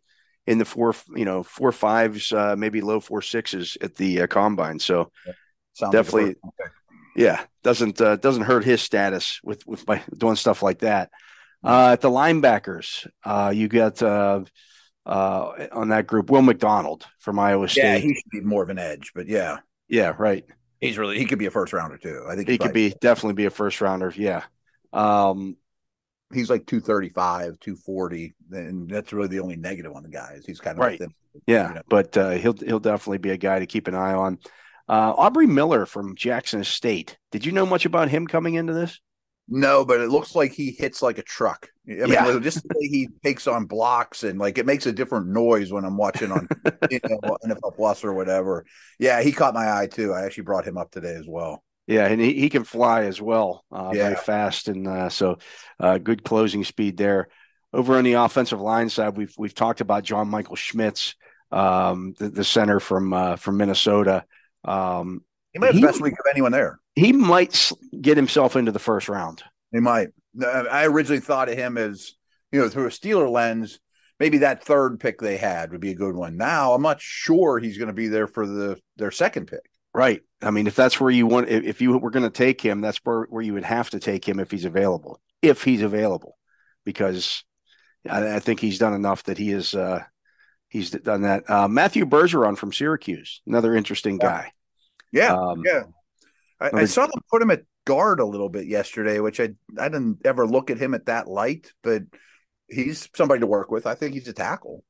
in 0.48 0.58
the 0.58 0.66
four, 0.66 0.96
you 1.16 1.26
know, 1.26 1.44
four 1.44 1.72
fives, 1.72 2.34
uh, 2.34 2.56
maybe 2.58 2.82
low 2.82 3.00
four 3.00 3.22
sixes 3.22 3.78
at 3.82 3.96
the 3.96 4.22
uh, 4.22 4.28
combine. 4.28 4.80
So 4.80 5.12
yeah. 5.26 5.90
definitely, 5.92 6.36
like 6.44 6.72
yeah, 7.16 7.44
doesn't 7.64 8.00
uh, 8.00 8.16
doesn't 8.16 8.44
hurt 8.44 8.64
his 8.64 8.82
status 8.82 9.40
with 9.44 9.66
with 9.68 9.86
by 9.86 10.02
doing 10.18 10.36
stuff 10.36 10.64
like 10.64 10.80
that. 10.80 11.10
Uh, 11.64 11.90
at 11.92 12.02
the 12.02 12.10
linebackers, 12.10 13.08
uh, 13.26 13.52
you 13.54 13.68
got 13.68 14.02
uh, 14.02 14.42
uh, 15.06 15.68
on 15.74 15.90
that 15.90 16.08
group 16.08 16.30
Will 16.30 16.42
McDonald 16.42 17.06
from 17.20 17.38
Iowa 17.38 17.68
State. 17.68 17.84
Yeah, 17.84 17.98
he 17.98 18.14
should 18.14 18.32
be 18.32 18.42
more 18.42 18.64
of 18.64 18.70
an 18.70 18.80
edge, 18.80 19.12
but 19.14 19.28
yeah, 19.28 19.58
yeah, 19.90 20.14
right. 20.18 20.46
He's 20.80 20.98
really 20.98 21.18
he 21.18 21.26
could 21.26 21.40
be 21.40 21.46
a 21.46 21.52
first 21.52 21.74
rounder 21.74 21.98
too. 21.98 22.24
I 22.28 22.36
think 22.36 22.48
he 22.48 22.58
could 22.58 22.74
be 22.74 22.94
definitely 23.02 23.34
be 23.34 23.46
a 23.46 23.50
first 23.50 23.82
rounder. 23.82 24.14
Yeah. 24.16 24.44
Um, 24.94 25.58
he's 26.34 26.50
like 26.50 26.66
235, 26.66 27.60
240, 27.60 28.34
and 28.52 28.90
that's 28.90 29.12
really 29.12 29.28
the 29.28 29.40
only 29.40 29.56
negative 29.56 29.94
on 29.94 30.04
the 30.04 30.10
guys. 30.10 30.44
He's 30.46 30.60
kind 30.60 30.78
of 30.78 30.84
right. 30.84 31.00
Like 31.00 31.10
yeah, 31.46 31.70
you 31.70 31.76
know. 31.76 31.82
but 31.90 32.18
uh, 32.18 32.32
he'll 32.32 32.54
he'll 32.54 32.80
definitely 32.80 33.18
be 33.18 33.32
a 33.32 33.38
guy 33.38 33.60
to 33.60 33.66
keep 33.66 33.88
an 33.88 33.96
eye 33.96 34.14
on. 34.14 34.40
Uh, 34.88 35.14
Aubrey 35.16 35.48
Miller 35.48 35.86
from 35.86 36.16
Jackson 36.16 36.64
State. 36.64 37.18
Did 37.32 37.46
you 37.46 37.52
know 37.52 37.66
much 37.66 37.86
about 37.86 38.10
him 38.10 38.26
coming 38.26 38.56
into 38.56 38.74
this? 38.74 39.00
No, 39.52 39.84
but 39.84 40.00
it 40.00 40.10
looks 40.10 40.36
like 40.36 40.52
he 40.52 40.72
hits 40.72 41.02
like 41.02 41.18
a 41.18 41.24
truck. 41.24 41.70
I 41.88 41.92
mean, 41.92 42.10
yeah. 42.10 42.40
just 42.40 42.62
the 42.62 42.76
way 42.76 42.88
he 42.88 43.10
takes 43.24 43.48
on 43.48 43.66
blocks 43.66 44.24
and 44.24 44.38
like 44.38 44.60
it 44.60 44.66
makes 44.68 44.86
a 44.86 44.94
different 44.94 45.28
noise 45.28 45.72
when 45.72 45.86
I'm 45.86 45.98
watching 45.98 46.32
on 46.32 46.48
you 46.92 47.00
know, 47.04 47.20
NFL 47.44 47.76
Plus 47.76 48.04
or 48.04 48.14
whatever. 48.14 48.66
Yeah, 49.00 49.22
he 49.24 49.32
caught 49.32 49.56
my 49.56 49.72
eye 49.76 49.88
too. 49.88 50.14
I 50.14 50.26
actually 50.26 50.44
brought 50.44 50.66
him 50.66 50.78
up 50.78 50.92
today 50.92 51.16
as 51.16 51.26
well. 51.28 51.64
Yeah, 51.88 52.06
and 52.06 52.22
he, 52.22 52.34
he 52.34 52.50
can 52.50 52.64
fly 52.64 53.06
as 53.06 53.20
well, 53.20 53.66
uh, 53.72 53.92
yeah. 53.92 54.04
very 54.04 54.16
fast, 54.16 54.68
and 54.68 54.88
uh, 54.88 55.10
so 55.10 55.40
uh, 55.80 55.98
good 55.98 56.24
closing 56.24 56.64
speed 56.64 56.98
there. 56.98 57.30
Over 57.74 57.98
on 57.98 58.04
the 58.04 58.14
offensive 58.14 58.62
line 58.62 58.90
side, 58.90 59.18
we've 59.18 59.34
we've 59.40 59.56
talked 59.56 59.82
about 59.82 60.04
John 60.04 60.28
Michael 60.28 60.56
Schmitz, 60.56 61.16
um, 61.52 62.14
the, 62.20 62.30
the, 62.30 62.44
center 62.44 62.80
from 62.80 63.12
uh, 63.12 63.38
from 63.38 63.58
Minnesota. 63.58 64.24
Um, 64.64 65.24
he 65.54 65.58
might 65.58 65.68
have 65.68 65.76
he, 65.76 65.82
the 65.82 65.88
best 65.88 66.02
week 66.02 66.14
of 66.14 66.26
anyone 66.32 66.52
there. 66.52 66.80
He 66.96 67.12
might 67.12 67.72
get 68.00 68.18
himself 68.18 68.56
into 68.56 68.72
the 68.72 68.78
first 68.78 69.10
round. 69.10 69.44
He 69.72 69.80
might. 69.80 70.10
I 70.42 70.86
originally 70.86 71.22
thought 71.22 71.50
of 71.50 71.58
him 71.58 71.78
as 71.78 72.14
you 72.52 72.60
know 72.60 72.70
through 72.70 72.88
a 72.88 72.90
Steeler 72.90 73.30
lens. 73.30 73.80
Maybe 74.20 74.40
that 74.40 74.64
third 74.64 75.00
pick 75.00 75.22
they 75.22 75.38
had 75.38 75.72
would 75.72 75.80
be 75.80 75.92
a 75.92 75.96
good 75.96 76.16
one. 76.16 76.36
Now 76.36 76.74
I'm 76.74 76.82
not 76.82 77.02
sure 77.02 77.58
he's 77.58 77.78
going 77.78 77.88
to 77.88 77.94
be 77.94 78.08
there 78.08 78.28
for 78.28 78.46
the 78.46 78.80
their 78.98 79.12
second 79.12 79.48
pick. 79.48 79.70
Right. 79.94 80.22
I 80.42 80.52
mean, 80.52 80.68
if 80.68 80.76
that's 80.76 81.00
where 81.00 81.10
you 81.10 81.28
want, 81.28 81.50
if 81.50 81.82
you 81.82 81.98
were 81.98 82.12
going 82.12 82.24
to 82.24 82.30
take 82.30 82.62
him, 82.62 82.82
that's 82.82 83.00
where, 83.04 83.24
where 83.24 83.42
you 83.42 83.54
would 83.54 83.64
have 83.64 83.90
to 83.92 84.00
take 84.00 84.28
him 84.28 84.40
if 84.40 84.52
he's 84.52 84.66
available, 84.66 85.20
if 85.42 85.64
he's 85.64 85.82
available, 85.82 86.38
because 86.86 87.44
I, 88.10 88.36
I 88.36 88.40
think 88.40 88.60
he's 88.60 88.78
done 88.78 88.94
enough 88.94 89.24
that 89.24 89.38
he 89.38 89.52
is, 89.52 89.74
uh, 89.74 90.04
he's 90.70 90.92
done 90.92 91.24
that. 91.24 91.50
Uh, 91.50 91.68
Matthew 91.68 92.06
Bergeron 92.06 92.58
from 92.58 92.72
Syracuse, 92.72 93.42
another 93.48 93.76
interesting 93.76 94.18
guy. 94.18 94.52
Yeah. 95.12 95.34
Um, 95.34 95.64
yeah. 95.66 95.84
I, 96.62 96.70
I, 96.82 96.86
saw 96.86 97.08
them 97.08 97.22
put 97.32 97.42
him 97.42 97.52
at 97.52 97.64
guard 97.90 98.20
a 98.20 98.32
little 98.34 98.50
bit 98.50 98.68
yesterday, 98.68 99.20
which 99.20 99.40
I, 99.40 99.50
I 99.78 99.90
didn't 99.90 100.20
ever 100.24 100.46
look 100.46 100.72
at 100.72 100.82
him 100.82 100.94
at 100.94 101.08
that 101.08 101.28
light, 101.28 101.74
but 101.82 102.04
he's 102.68 103.10
somebody 103.16 103.42
to 103.42 103.48
work 103.48 103.72
with. 103.72 103.86
I 103.86 103.96
think 103.96 104.14
he's 104.14 104.28
a 104.28 104.34
tackle. 104.34 104.84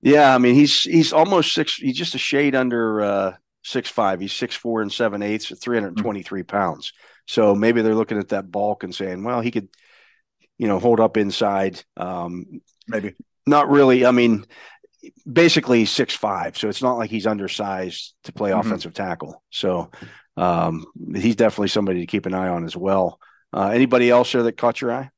Yeah. 0.00 0.34
I 0.34 0.38
mean, 0.38 0.54
he's, 0.54 0.82
he's 0.82 1.12
almost 1.12 1.52
six, 1.52 1.76
he's 1.76 1.98
just 1.98 2.14
a 2.14 2.18
shade 2.30 2.54
under, 2.54 3.00
uh, 3.00 3.32
six 3.66 3.90
five. 3.90 4.20
He's 4.20 4.32
six 4.32 4.54
four 4.54 4.80
and 4.80 4.92
seven 4.92 5.22
eighths 5.22 5.50
at 5.50 5.58
three 5.58 5.76
hundred 5.76 5.96
twenty 5.96 6.22
three 6.22 6.42
mm-hmm. 6.42 6.56
pounds. 6.56 6.92
So 7.26 7.52
maybe 7.52 7.82
they're 7.82 7.96
looking 7.96 8.20
at 8.20 8.28
that 8.28 8.48
bulk 8.52 8.84
and 8.84 8.94
saying, 8.94 9.24
well, 9.24 9.40
he 9.40 9.50
could, 9.50 9.68
you 10.56 10.68
know, 10.68 10.78
hold 10.78 11.00
up 11.00 11.16
inside. 11.16 11.82
Um, 11.96 12.60
maybe 12.86 13.14
not 13.44 13.68
really. 13.68 14.06
I 14.06 14.12
mean, 14.12 14.46
basically 15.30 15.84
six 15.84 16.14
five. 16.14 16.56
So 16.56 16.68
it's 16.68 16.82
not 16.82 16.98
like 16.98 17.10
he's 17.10 17.26
undersized 17.26 18.14
to 18.24 18.32
play 18.32 18.50
mm-hmm. 18.50 18.60
offensive 18.60 18.94
tackle. 18.94 19.42
So 19.50 19.90
um, 20.36 20.86
he's 21.14 21.36
definitely 21.36 21.68
somebody 21.68 22.00
to 22.00 22.06
keep 22.06 22.26
an 22.26 22.34
eye 22.34 22.48
on 22.48 22.64
as 22.64 22.76
well. 22.76 23.18
Uh, 23.52 23.68
anybody 23.68 24.10
else 24.10 24.32
there 24.32 24.42
that 24.42 24.56
caught 24.56 24.80
your 24.80 24.92
eye? 24.92 25.10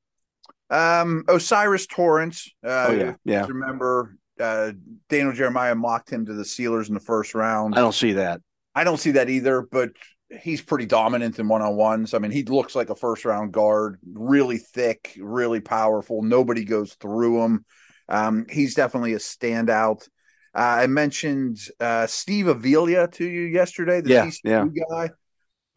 Um, 0.71 1.25
O'Cyrus 1.29 1.87
Torrence. 1.87 2.51
Uh, 2.65 2.87
oh 2.89 2.93
yeah, 2.93 3.15
yeah. 3.25 3.47
Remember 3.47 4.17
uh, 4.39 4.73
Daniel 5.09 5.33
Jeremiah 5.33 5.75
mocked 5.75 6.11
him 6.11 6.27
to 6.27 6.35
the 6.35 6.43
Steelers 6.43 6.89
in 6.89 6.95
the 6.95 7.01
first 7.01 7.35
round. 7.35 7.75
I 7.75 7.81
don't 7.81 7.95
see 7.95 8.13
that. 8.15 8.41
I 8.75 8.85
don't 8.85 8.99
see 8.99 9.13
that 9.13 9.29
either, 9.29 9.63
but 9.63 9.91
he's 10.41 10.61
pretty 10.61 10.87
dominant 10.87 11.39
in 11.39 11.49
one 11.49 11.63
on 11.63 11.77
ones. 11.77 12.15
I 12.15 12.19
mean, 12.19 12.31
he 12.31 12.45
looks 12.45 12.75
like 12.75 12.91
a 12.91 12.95
first 12.95 13.25
round 13.25 13.53
guard, 13.53 13.99
really 14.13 14.59
thick, 14.59 15.17
really 15.21 15.61
powerful. 15.61 16.23
Nobody 16.23 16.65
goes 16.65 16.95
through 16.95 17.43
him. 17.43 17.65
Um, 18.09 18.47
he's 18.49 18.75
definitely 18.75 19.15
a 19.15 19.19
standout. 19.19 20.09
Uh, 20.55 20.83
I 20.83 20.87
mentioned 20.87 21.59
uh, 21.79 22.07
Steve 22.07 22.49
Avila 22.49 23.09
to 23.09 23.25
you 23.25 23.43
yesterday, 23.43 24.01
the 24.01 24.11
yeah, 24.11 24.27
TCU 24.27 24.73
yeah. 24.75 24.85
guy. 24.91 25.11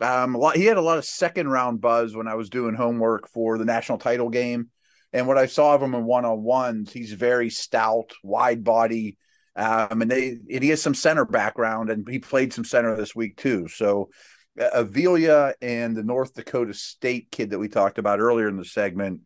Um, 0.02 0.36
a 0.36 0.38
lot, 0.38 0.56
he 0.56 0.65
had 0.65 0.78
a 0.78 0.82
lot 0.82 0.98
of 0.98 1.06
second 1.06 1.50
round 1.50 1.82
buzz 1.82 2.15
when 2.15 2.28
I 2.28 2.36
was 2.36 2.50
doing 2.50 2.74
homework 2.74 3.30
for 3.30 3.58
the 3.58 3.65
national 3.65 4.00
title 4.00 4.30
game. 4.30 4.70
And 5.13 5.28
what 5.28 5.38
I 5.38 5.46
saw 5.46 5.76
of 5.76 5.84
him 5.84 5.94
in 5.94 6.06
one 6.06 6.26
on 6.26 6.41
ones, 6.41 6.91
he's 6.91 7.12
very 7.12 7.50
stout, 7.50 8.12
wide 8.24 8.63
body. 8.63 9.17
Um, 9.56 10.02
and 10.02 10.10
they 10.10 10.30
and 10.30 10.63
he 10.63 10.70
has 10.70 10.82
some 10.82 10.96
center 10.96 11.26
background, 11.26 11.89
and 11.89 12.08
he 12.10 12.20
played 12.20 12.54
some 12.54 12.63
center 12.63 12.96
this 12.96 13.13
week 13.13 13.36
too. 13.36 13.67
So 13.67 14.10
uh, 14.60 14.70
Avila 14.74 15.54
and 15.62 15.96
the 15.96 16.04
North 16.04 16.34
Dakota 16.34 16.74
State 16.74 17.30
kid 17.32 17.50
that 17.50 17.60
we 17.60 17.67
talked 17.67 17.98
about 17.98 18.22
earlier 18.22 18.48
in 18.48 18.56
the 18.56 18.65
segment 18.65 19.22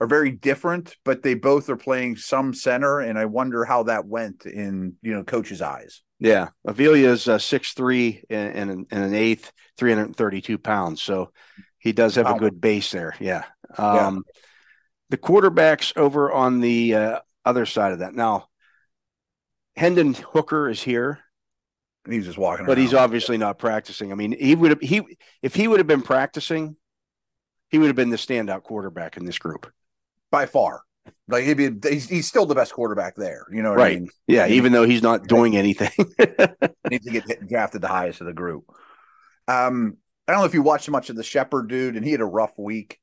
are 0.00 0.06
very 0.06 0.30
different, 0.30 0.96
but 1.04 1.22
they 1.22 1.34
both 1.34 1.68
are 1.68 1.76
playing 1.76 2.16
some 2.16 2.54
center, 2.54 3.00
and 3.00 3.18
I 3.18 3.24
wonder 3.24 3.64
how 3.64 3.84
that 3.84 4.06
went 4.06 4.46
in 4.46 4.94
you 5.02 5.14
know 5.14 5.24
coach's 5.24 5.62
eyes. 5.62 6.02
Yeah, 6.20 6.48
Avila 6.64 6.96
is 6.96 7.28
uh, 7.28 7.38
six 7.38 7.72
three 7.72 8.22
and, 8.30 8.70
and, 8.70 8.86
and 8.90 9.04
an 9.04 9.14
eighth, 9.14 9.52
three 9.76 9.90
hundred 9.90 10.06
and 10.06 10.16
thirty 10.16 10.40
two 10.40 10.58
pounds. 10.58 11.02
So 11.02 11.32
he 11.78 11.92
does 11.92 12.16
have 12.16 12.26
wow. 12.26 12.36
a 12.36 12.38
good 12.38 12.60
base 12.60 12.90
there. 12.90 13.14
Yeah. 13.20 13.44
Um, 13.76 14.24
yeah 14.26 14.40
the 15.10 15.16
quarterbacks 15.16 15.96
over 15.96 16.30
on 16.30 16.60
the 16.60 16.94
uh, 16.94 17.18
other 17.44 17.66
side 17.66 17.92
of 17.92 18.00
that. 18.00 18.14
Now, 18.14 18.48
Hendon 19.76 20.14
Hooker 20.14 20.68
is 20.68 20.82
here. 20.82 21.20
He's 22.08 22.24
just 22.24 22.38
walking, 22.38 22.64
but 22.64 22.78
he's 22.78 22.94
obviously 22.94 23.36
not 23.36 23.58
practicing. 23.58 24.12
I 24.12 24.14
mean, 24.14 24.32
he 24.32 24.54
would 24.54 24.70
have 24.70 24.80
he 24.80 25.02
if 25.42 25.54
he 25.54 25.68
would 25.68 25.78
have 25.78 25.86
been 25.86 26.00
practicing, 26.00 26.76
he 27.68 27.78
would 27.78 27.88
have 27.88 27.96
been 27.96 28.08
the 28.08 28.16
standout 28.16 28.62
quarterback 28.62 29.18
in 29.18 29.26
this 29.26 29.38
group 29.38 29.70
by 30.30 30.46
far. 30.46 30.82
Like 31.26 31.44
he'd 31.44 31.54
be, 31.54 31.88
he's, 31.88 32.08
he's 32.08 32.26
still 32.26 32.46
the 32.46 32.54
best 32.54 32.72
quarterback 32.72 33.14
there. 33.16 33.46
You 33.52 33.62
know, 33.62 33.74
right? 33.74 33.96
I 33.96 34.00
mean? 34.00 34.08
Yeah, 34.26 34.46
even 34.46 34.72
though 34.72 34.84
he's 34.84 35.02
not 35.02 35.26
doing 35.26 35.56
anything, 35.56 35.90
needs 36.90 37.04
to 37.04 37.10
get 37.10 37.46
drafted 37.48 37.82
the 37.82 37.88
highest 37.88 38.20
of 38.20 38.26
the 38.26 38.32
group. 38.32 38.64
Um, 39.46 39.96
I 40.26 40.32
don't 40.32 40.40
know 40.40 40.46
if 40.46 40.54
you 40.54 40.62
watched 40.62 40.88
much 40.90 41.10
of 41.10 41.16
the 41.16 41.22
Shepherd 41.22 41.68
dude, 41.68 41.96
and 41.96 42.04
he 42.04 42.12
had 42.12 42.20
a 42.20 42.26
rough 42.26 42.52
week. 42.58 42.98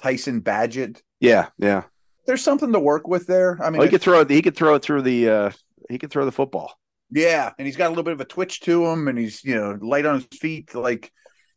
Tyson 0.00 0.42
Bagent. 0.42 1.02
Yeah, 1.20 1.48
yeah. 1.58 1.84
There's 2.26 2.42
something 2.42 2.72
to 2.72 2.80
work 2.80 3.08
with 3.08 3.26
there. 3.26 3.58
I 3.62 3.70
mean, 3.70 3.80
oh, 3.80 3.84
he 3.84 3.90
could 3.90 4.02
throw 4.02 4.20
it. 4.20 4.30
He 4.30 4.42
could 4.42 4.56
throw 4.56 4.74
it 4.74 4.82
through 4.82 5.02
the. 5.02 5.28
uh 5.28 5.50
He 5.88 5.98
could 5.98 6.10
throw 6.10 6.24
the 6.24 6.32
football. 6.32 6.78
Yeah, 7.10 7.52
and 7.58 7.66
he's 7.66 7.76
got 7.76 7.86
a 7.86 7.90
little 7.90 8.04
bit 8.04 8.12
of 8.12 8.20
a 8.20 8.26
twitch 8.26 8.60
to 8.60 8.86
him, 8.86 9.08
and 9.08 9.18
he's 9.18 9.42
you 9.44 9.54
know 9.54 9.78
light 9.80 10.06
on 10.06 10.16
his 10.16 10.38
feet. 10.38 10.74
Like 10.74 11.10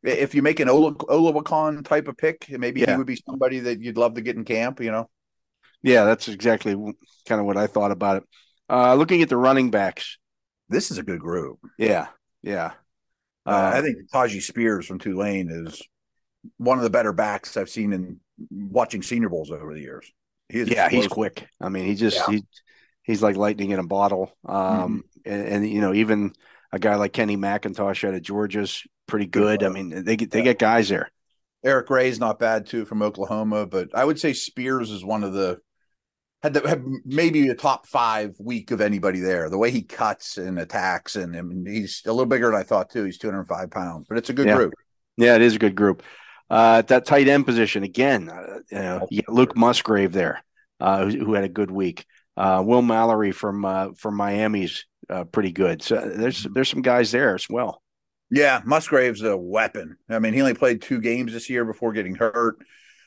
if 0.04 0.36
you 0.36 0.42
make 0.42 0.60
an 0.60 0.68
Oluokun 0.68 1.86
type 1.86 2.08
of 2.08 2.18
pick, 2.18 2.48
maybe 2.50 2.82
yeah. 2.82 2.92
he 2.92 2.98
would 2.98 3.08
be 3.08 3.22
somebody 3.28 3.60
that 3.60 3.82
you'd 3.82 3.98
love 3.98 4.16
to 4.16 4.22
get 4.22 4.36
in 4.36 4.44
camp. 4.44 4.80
You 4.80 4.92
know. 4.92 5.10
Yeah, 5.84 6.06
that's 6.06 6.28
exactly 6.28 6.74
kind 7.28 7.42
of 7.42 7.46
what 7.46 7.58
I 7.58 7.68
thought 7.68 7.92
about 7.92 8.18
it. 8.18 8.24
Uh 8.70 8.96
Looking 8.96 9.22
at 9.22 9.30
the 9.30 9.38
running 9.38 9.72
backs, 9.72 10.18
this 10.70 10.92
is 10.92 10.98
a 10.98 11.04
good 11.04 11.20
group. 11.20 11.60
Yeah, 11.78 12.08
yeah. 12.44 12.74
Uh, 13.46 13.72
I 13.74 13.82
think 13.82 13.98
Tyjae 14.14 14.42
Spears 14.42 14.86
from 14.86 15.00
Tulane 15.00 15.50
is 15.50 15.82
one 16.58 16.78
of 16.78 16.84
the 16.84 16.92
better 16.92 17.12
backs 17.12 17.58
I've 17.58 17.70
seen 17.70 17.92
in 17.92 18.20
watching 18.52 19.02
Senior 19.02 19.30
Bowls 19.30 19.50
over 19.52 19.74
the 19.74 19.82
years. 19.82 20.12
He 20.48 20.60
yeah, 20.60 20.86
explosive. 20.86 20.92
he's 20.92 21.08
quick. 21.08 21.48
I 21.60 21.70
mean, 21.70 21.86
he 21.86 21.96
just 21.96 22.18
yeah. 22.18 22.36
he 22.36 22.44
he's 23.04 23.24
like 23.24 23.38
lightning 23.38 23.72
in 23.72 23.80
a 23.80 23.88
bottle. 23.88 24.32
Um, 24.46 24.58
mm-hmm. 24.58 25.00
and, 25.26 25.48
and, 25.48 25.70
you 25.70 25.82
know, 25.82 25.94
even 25.94 26.34
a 26.72 26.80
guy 26.80 26.96
like 26.96 27.14
Kenny 27.14 27.36
McIntosh 27.36 28.08
out 28.08 28.14
of 28.14 28.22
Georgia's 28.22 28.84
pretty 29.12 29.28
good. 29.28 29.62
I 29.62 29.70
mean, 29.70 30.06
they 30.06 30.16
get 30.16 30.32
they 30.32 30.42
get 30.42 30.58
guys 30.58 30.90
there. 30.90 31.12
Eric 31.64 31.88
Gray's 31.88 32.20
not 32.20 32.40
bad 32.40 32.66
too 32.66 32.86
from 32.86 33.04
Oklahoma, 33.04 33.68
but 33.68 33.90
I 33.94 34.04
would 34.04 34.20
say 34.20 34.34
Spears 34.34 34.90
is 34.90 35.06
one 35.06 35.24
of 35.24 35.34
the 35.34 35.60
had 36.42 36.54
the, 36.56 36.68
had 36.68 36.84
maybe 37.06 37.50
a 37.50 37.54
top 37.54 37.86
five 37.86 38.36
week 38.40 38.72
of 38.72 38.82
anybody 38.82 39.20
there. 39.20 39.50
The 39.50 39.58
way 39.58 39.70
he 39.70 39.84
cuts 39.84 40.38
and 40.38 40.58
attacks, 40.58 41.18
and 41.18 41.36
I 41.36 41.42
mean, 41.42 41.66
he's 41.68 42.02
a 42.06 42.12
little 42.12 42.26
bigger 42.26 42.48
than 42.48 42.60
I 42.60 42.64
thought 42.64 42.90
too. 42.90 43.04
He's 43.04 43.20
205 43.20 43.70
pounds, 43.70 44.08
but 44.08 44.18
it's 44.18 44.30
a 44.30 44.34
good 44.34 44.48
yeah. 44.48 44.56
group. 44.56 44.74
Yeah, 45.18 45.36
it 45.36 45.42
is 45.42 45.56
a 45.56 45.60
good 45.60 45.76
group. 45.76 46.02
Uh, 46.50 46.82
that 46.84 47.06
tight 47.06 47.28
end 47.28 47.46
position 47.46 47.84
again, 47.84 48.30
uh, 48.30 48.60
you 48.72 48.80
know, 48.80 49.08
Luke 49.28 49.56
Musgrave 49.56 50.14
there, 50.14 50.44
uh, 50.80 51.06
who, 51.06 51.26
who, 51.26 51.34
had 51.34 51.44
a 51.44 51.50
good 51.50 51.72
week. 51.72 52.06
Uh, 52.36 52.64
Will 52.66 52.82
Mallory 52.82 53.32
from 53.32 53.64
uh, 53.66 53.90
from 53.98 54.16
Miami's 54.16 54.86
uh, 55.10 55.26
pretty 55.26 55.52
good. 55.52 55.82
So 55.82 56.00
there's 56.16 56.44
there's 56.54 56.70
some 56.70 56.82
guys 56.82 57.12
there 57.12 57.36
as 57.36 57.48
well. 57.50 57.81
Yeah, 58.32 58.62
Musgrave's 58.66 59.22
a 59.24 59.36
weapon. 59.36 59.98
I 60.10 60.20
mean, 60.20 60.34
he 60.34 60.42
only 60.42 60.54
played 60.54 60.82
two 60.82 61.02
games 61.02 61.34
this 61.34 61.50
year 61.50 61.66
before 61.66 61.92
getting 61.92 62.16
hurt, 62.16 62.58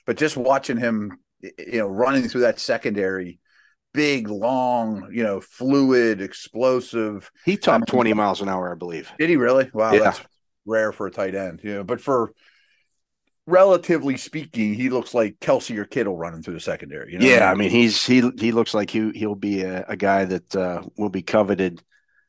but 0.07 0.19
just 0.19 0.37
watching 0.37 0.77
him, 0.77 1.19
you 1.41 1.79
know, 1.79 1.87
running 1.87 2.29
through 2.29 2.43
that 2.43 2.61
secondary, 2.61 3.41
big, 3.95 4.29
long, 4.29 5.09
you 5.13 5.23
know, 5.23 5.41
fluid, 5.41 6.21
explosive. 6.21 7.31
He 7.47 7.57
topped 7.57 7.89
20 7.89 8.13
miles 8.13 8.43
an 8.43 8.51
hour, 8.51 8.71
I 8.71 8.75
believe. 8.75 9.11
Did 9.19 9.31
he 9.31 9.37
really? 9.37 9.71
Wow, 9.73 9.95
yeah. 9.95 10.01
that's 10.01 10.21
rare 10.67 10.93
for 10.93 11.07
a 11.07 11.11
tight 11.11 11.35
end. 11.35 11.61
You 11.63 11.77
know, 11.77 11.85
but 11.85 12.03
for 12.03 12.35
relatively 13.47 14.19
speaking, 14.19 14.75
he 14.75 14.91
looks 14.91 15.15
like 15.15 15.39
Kelce 15.41 15.77
or 15.77 15.87
Kittle 15.87 16.17
running 16.17 16.43
through 16.43 16.55
the 16.55 16.61
secondary. 16.61 17.13
You 17.13 17.19
know 17.19 17.27
yeah, 17.27 17.51
I 17.51 17.55
mean? 17.55 17.69
I 17.69 17.71
mean, 17.71 17.71
he's 17.71 18.05
he 18.05 18.31
he 18.39 18.53
looks 18.53 18.75
like 18.75 18.91
he 18.91 19.11
he'll 19.13 19.35
be 19.35 19.63
a, 19.63 19.87
a 19.89 19.97
guy 19.97 20.27
that 20.27 20.55
uh, 20.55 20.83
will 20.99 21.09
be 21.09 21.23
coveted 21.23 21.83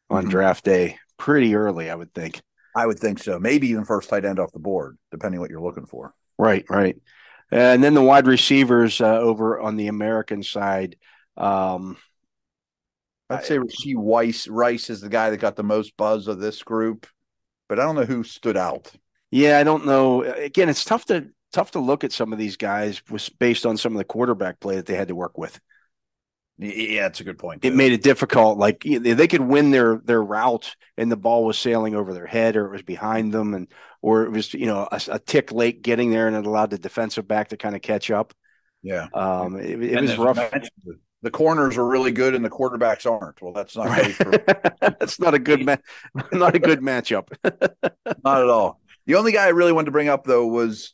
on 0.10 0.24
mm-hmm. 0.24 0.32
draft 0.32 0.64
day 0.64 0.98
pretty 1.18 1.56
early, 1.56 1.90
I 1.90 1.96
would 1.96 2.14
think. 2.14 2.42
I 2.76 2.86
would 2.86 3.00
think 3.00 3.20
so. 3.20 3.40
Maybe 3.40 3.70
even 3.70 3.86
first 3.86 4.10
tight 4.10 4.26
end 4.26 4.40
off 4.40 4.52
the 4.52 4.60
board, 4.60 4.98
depending 5.10 5.40
what 5.40 5.50
you're 5.50 5.62
looking 5.62 5.86
for. 5.86 6.14
Right, 6.38 6.66
right. 6.70 6.98
And 7.52 7.84
then 7.84 7.94
the 7.94 8.02
wide 8.02 8.28
receivers 8.28 9.00
uh, 9.00 9.20
over 9.20 9.60
on 9.60 9.78
the 9.78 9.88
American 9.88 10.44
side. 10.44 10.98
Um, 11.38 11.98
I'd 13.30 13.46
say 13.46 13.58
Rashee 13.58 13.96
Rice, 13.98 14.48
Rice 14.48 14.90
is 14.90 15.02
the 15.02 15.10
guy 15.10 15.30
that 15.30 15.38
got 15.38 15.56
the 15.56 15.64
most 15.64 15.96
buzz 15.98 16.28
of 16.28 16.40
this 16.40 16.62
group, 16.64 17.08
but 17.70 17.80
I 17.80 17.84
don't 17.84 17.96
know 17.96 18.06
who 18.06 18.24
stood 18.24 18.58
out. 18.58 18.92
Yeah, 19.32 19.58
I 19.58 19.64
don't 19.64 19.86
know. 19.86 20.24
Again, 20.24 20.70
it's 20.70 20.86
tough 20.86 21.06
to 21.06 21.30
tough 21.52 21.72
to 21.72 21.80
look 21.80 22.04
at 22.04 22.12
some 22.12 22.34
of 22.34 22.40
these 22.40 22.58
guys 22.58 23.02
was 23.10 23.30
based 23.30 23.66
on 23.66 23.78
some 23.78 23.94
of 23.94 23.98
the 23.98 24.04
quarterback 24.04 24.60
play 24.60 24.76
that 24.76 24.86
they 24.86 24.96
had 24.96 25.08
to 25.08 25.16
work 25.16 25.38
with. 25.38 25.60
Yeah, 26.58 27.04
that's 27.04 27.20
a 27.20 27.26
good 27.26 27.38
point. 27.38 27.62
Too. 27.62 27.68
It 27.68 27.76
made 27.76 27.92
it 27.92 28.02
difficult. 28.02 28.58
Like 28.58 28.82
they 28.84 29.28
could 29.28 29.42
win 29.42 29.72
their 29.72 29.98
their 29.98 30.24
route, 30.24 30.76
and 30.98 31.12
the 31.12 31.18
ball 31.18 31.44
was 31.44 31.58
sailing 31.58 31.96
over 31.96 32.14
their 32.14 32.26
head, 32.26 32.56
or 32.56 32.68
it 32.68 32.72
was 32.72 32.82
behind 32.82 33.34
them, 33.34 33.54
and 33.54 33.68
or 34.02 34.24
it 34.24 34.32
was 34.32 34.54
you 34.54 34.66
know 34.66 34.88
a, 34.90 35.02
a 35.10 35.20
tick 35.20 35.52
late 35.52 35.82
getting 35.82 36.12
there, 36.12 36.28
and 36.28 36.36
it 36.36 36.46
allowed 36.46 36.70
the 36.70 36.78
defensive 36.78 37.28
back 37.28 37.50
to 37.50 37.58
kind 37.58 37.76
of 37.76 37.82
catch 37.82 38.10
up. 38.10 38.34
Yeah, 38.82 39.08
um, 39.14 39.58
it, 39.58 39.84
it 39.84 40.02
was 40.02 40.18
rough. 40.18 40.40
The 41.22 41.32
corners 41.32 41.76
are 41.78 41.86
really 41.86 42.12
good, 42.12 42.36
and 42.36 42.46
the 42.46 42.52
quarterbacks 42.52 43.10
aren't. 43.10 43.42
Well, 43.42 43.52
that's 43.52 43.76
not 43.76 43.88
right. 43.88 44.14
For... 44.14 44.32
that's 45.00 45.20
not 45.20 45.34
a 45.34 45.40
good 45.40 45.66
ma- 45.66 45.78
not 46.32 46.56
a 46.56 46.60
good 46.60 46.80
matchup. 46.80 47.30
not 48.24 48.42
at 48.42 48.50
all. 48.50 48.80
The 49.08 49.16
only 49.16 49.32
guy 49.32 49.46
I 49.46 49.50
really 49.50 49.74
wanted 49.74 49.86
to 49.86 49.92
bring 49.92 50.08
up 50.08 50.24
though 50.24 50.48
was 50.48 50.94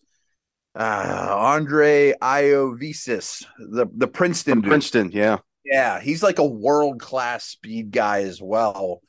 uh, 0.74 1.36
Andre 1.38 2.13
Iosivas, 2.19 3.45
the 3.60 3.88
the 3.93 4.08
Princeton 4.08 4.62
Princeton, 4.62 5.12
yeah, 5.12 5.39
yeah, 5.63 6.00
he's 6.00 6.24
like 6.24 6.39
a 6.39 6.45
world 6.45 7.00
class 7.00 7.45
speed 7.45 7.91
guy 7.91 8.21
as 8.21 8.41
well. 8.41 9.02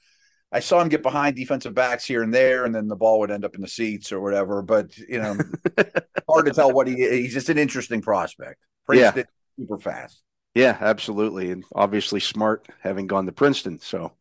I 0.52 0.60
saw 0.60 0.80
him 0.80 0.90
get 0.90 1.02
behind 1.02 1.34
defensive 1.34 1.74
backs 1.74 2.04
here 2.04 2.22
and 2.22 2.32
there, 2.32 2.66
and 2.66 2.74
then 2.74 2.86
the 2.86 2.96
ball 2.96 3.20
would 3.20 3.30
end 3.30 3.44
up 3.44 3.54
in 3.54 3.62
the 3.62 3.68
seats 3.68 4.12
or 4.12 4.20
whatever. 4.20 4.60
But 4.60 4.96
you 4.98 5.18
know, 5.18 5.38
hard 6.28 6.46
to 6.46 6.52
tell 6.52 6.72
what 6.72 6.86
he. 6.86 6.96
He's 6.96 7.32
just 7.32 7.48
an 7.48 7.58
interesting 7.58 8.02
prospect. 8.02 8.60
Princeton, 8.84 9.24
yeah. 9.26 9.62
super 9.62 9.78
fast. 9.78 10.22
Yeah, 10.54 10.76
absolutely, 10.78 11.50
and 11.50 11.64
obviously 11.74 12.20
smart, 12.20 12.66
having 12.80 13.06
gone 13.06 13.24
to 13.24 13.32
Princeton. 13.32 13.80
So, 13.80 14.12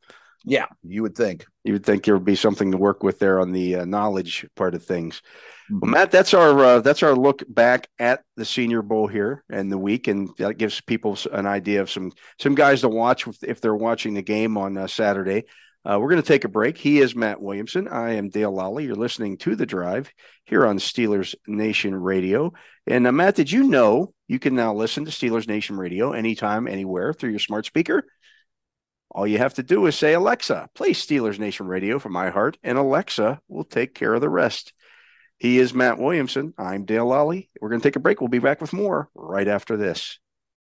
yeah, 0.43 0.65
you 0.84 1.01
would 1.04 1.15
think 1.15 1.45
you 1.63 1.73
would 1.73 1.86
think 1.86 2.04
there 2.04 2.15
would 2.15 2.25
be 2.25 2.36
something 2.36 2.71
to 2.71 2.77
work 2.77 3.04
with 3.04 3.19
there 3.19 3.39
on 3.39 3.51
the 3.51 3.77
uh, 3.77 3.86
knowledge 3.86 4.45
part 4.56 4.73
of 4.73 4.84
things. 4.84 5.21
Well, 5.69 5.91
Matt, 5.91 6.12
that's 6.12 6.34
our 6.34 6.60
uh, 6.60 6.80
that's 6.82 7.04
our 7.04 7.15
look 7.15 7.43
back 7.47 7.88
at 7.99 8.23
the 8.36 8.45
Senior 8.45 8.82
Bowl 8.82 9.08
here 9.08 9.43
and 9.49 9.71
the 9.71 9.77
week, 9.77 10.08
and 10.08 10.30
that 10.38 10.58
gives 10.58 10.82
people 10.82 11.17
an 11.32 11.45
idea 11.45 11.82
of 11.82 11.89
some 11.89 12.12
some 12.39 12.56
guys 12.56 12.82
to 12.82 12.89
watch 12.89 13.27
if 13.43 13.62
they're 13.62 13.75
watching 13.75 14.13
the 14.13 14.21
game 14.21 14.58
on 14.58 14.77
uh, 14.77 14.88
Saturday. 14.88 15.45
Uh, 15.84 15.97
we're 15.99 16.10
going 16.10 16.21
to 16.21 16.27
take 16.27 16.43
a 16.43 16.49
break. 16.49 16.77
He 16.77 16.99
is 16.99 17.15
Matt 17.15 17.41
Williamson. 17.41 17.88
I 17.88 18.13
am 18.13 18.30
Dale 18.30 18.54
Lolley. 18.54 18.86
You're 18.86 18.95
listening 18.95 19.38
to 19.39 19.56
the 19.56 19.65
Drive 19.65 20.12
here 20.45 20.65
on 20.65 20.77
Steelers 20.77 21.34
Nation 21.47 21.95
Radio. 21.95 22.54
And 22.86 23.08
uh, 23.08 23.12
Matt, 23.12 23.36
did 23.36 23.51
you 23.51 23.63
know 23.63 24.13
you 24.27 24.38
can 24.38 24.54
now 24.54 24.75
listen 24.75 25.06
to 25.06 25.12
Steelers 25.12 25.47
Nation 25.47 25.77
Radio 25.77 26.12
anytime, 26.12 26.67
anywhere 26.67 27.13
through 27.13 27.32
your 27.32 27.39
smart 27.39 27.65
speaker? 27.65 28.04
All 29.13 29.28
you 29.28 29.39
have 29.39 29.56
to 29.56 29.63
do 29.63 29.86
is 29.88 29.97
say, 29.97 30.13
Alexa, 30.13 30.69
play 30.74 30.91
Steelers 30.91 31.38
Nation 31.38 31.67
Radio 31.67 32.00
from 32.00 32.13
iHeart, 32.13 32.56
and 32.63 32.78
Alexa 32.78 33.41
will 33.50 33.65
take 33.65 33.93
care 33.93 34.13
of 34.13 34.21
the 34.21 34.30
rest. 34.30 34.74
He 35.38 35.60
is 35.60 35.74
Matt 35.74 35.97
Williamson. 35.97 36.54
I'm 36.58 36.86
Dale 36.86 37.06
Lolley. 37.06 37.50
We're 37.60 37.69
going 37.69 37.82
to 37.82 37.88
take 37.88 37.97
a 37.97 38.00
break. 38.00 38.21
We'll 38.21 38.30
be 38.30 38.39
back 38.39 38.62
with 38.62 38.71
more 38.71 39.10
right 39.13 39.47
after 39.47 39.76
this. 39.76 40.17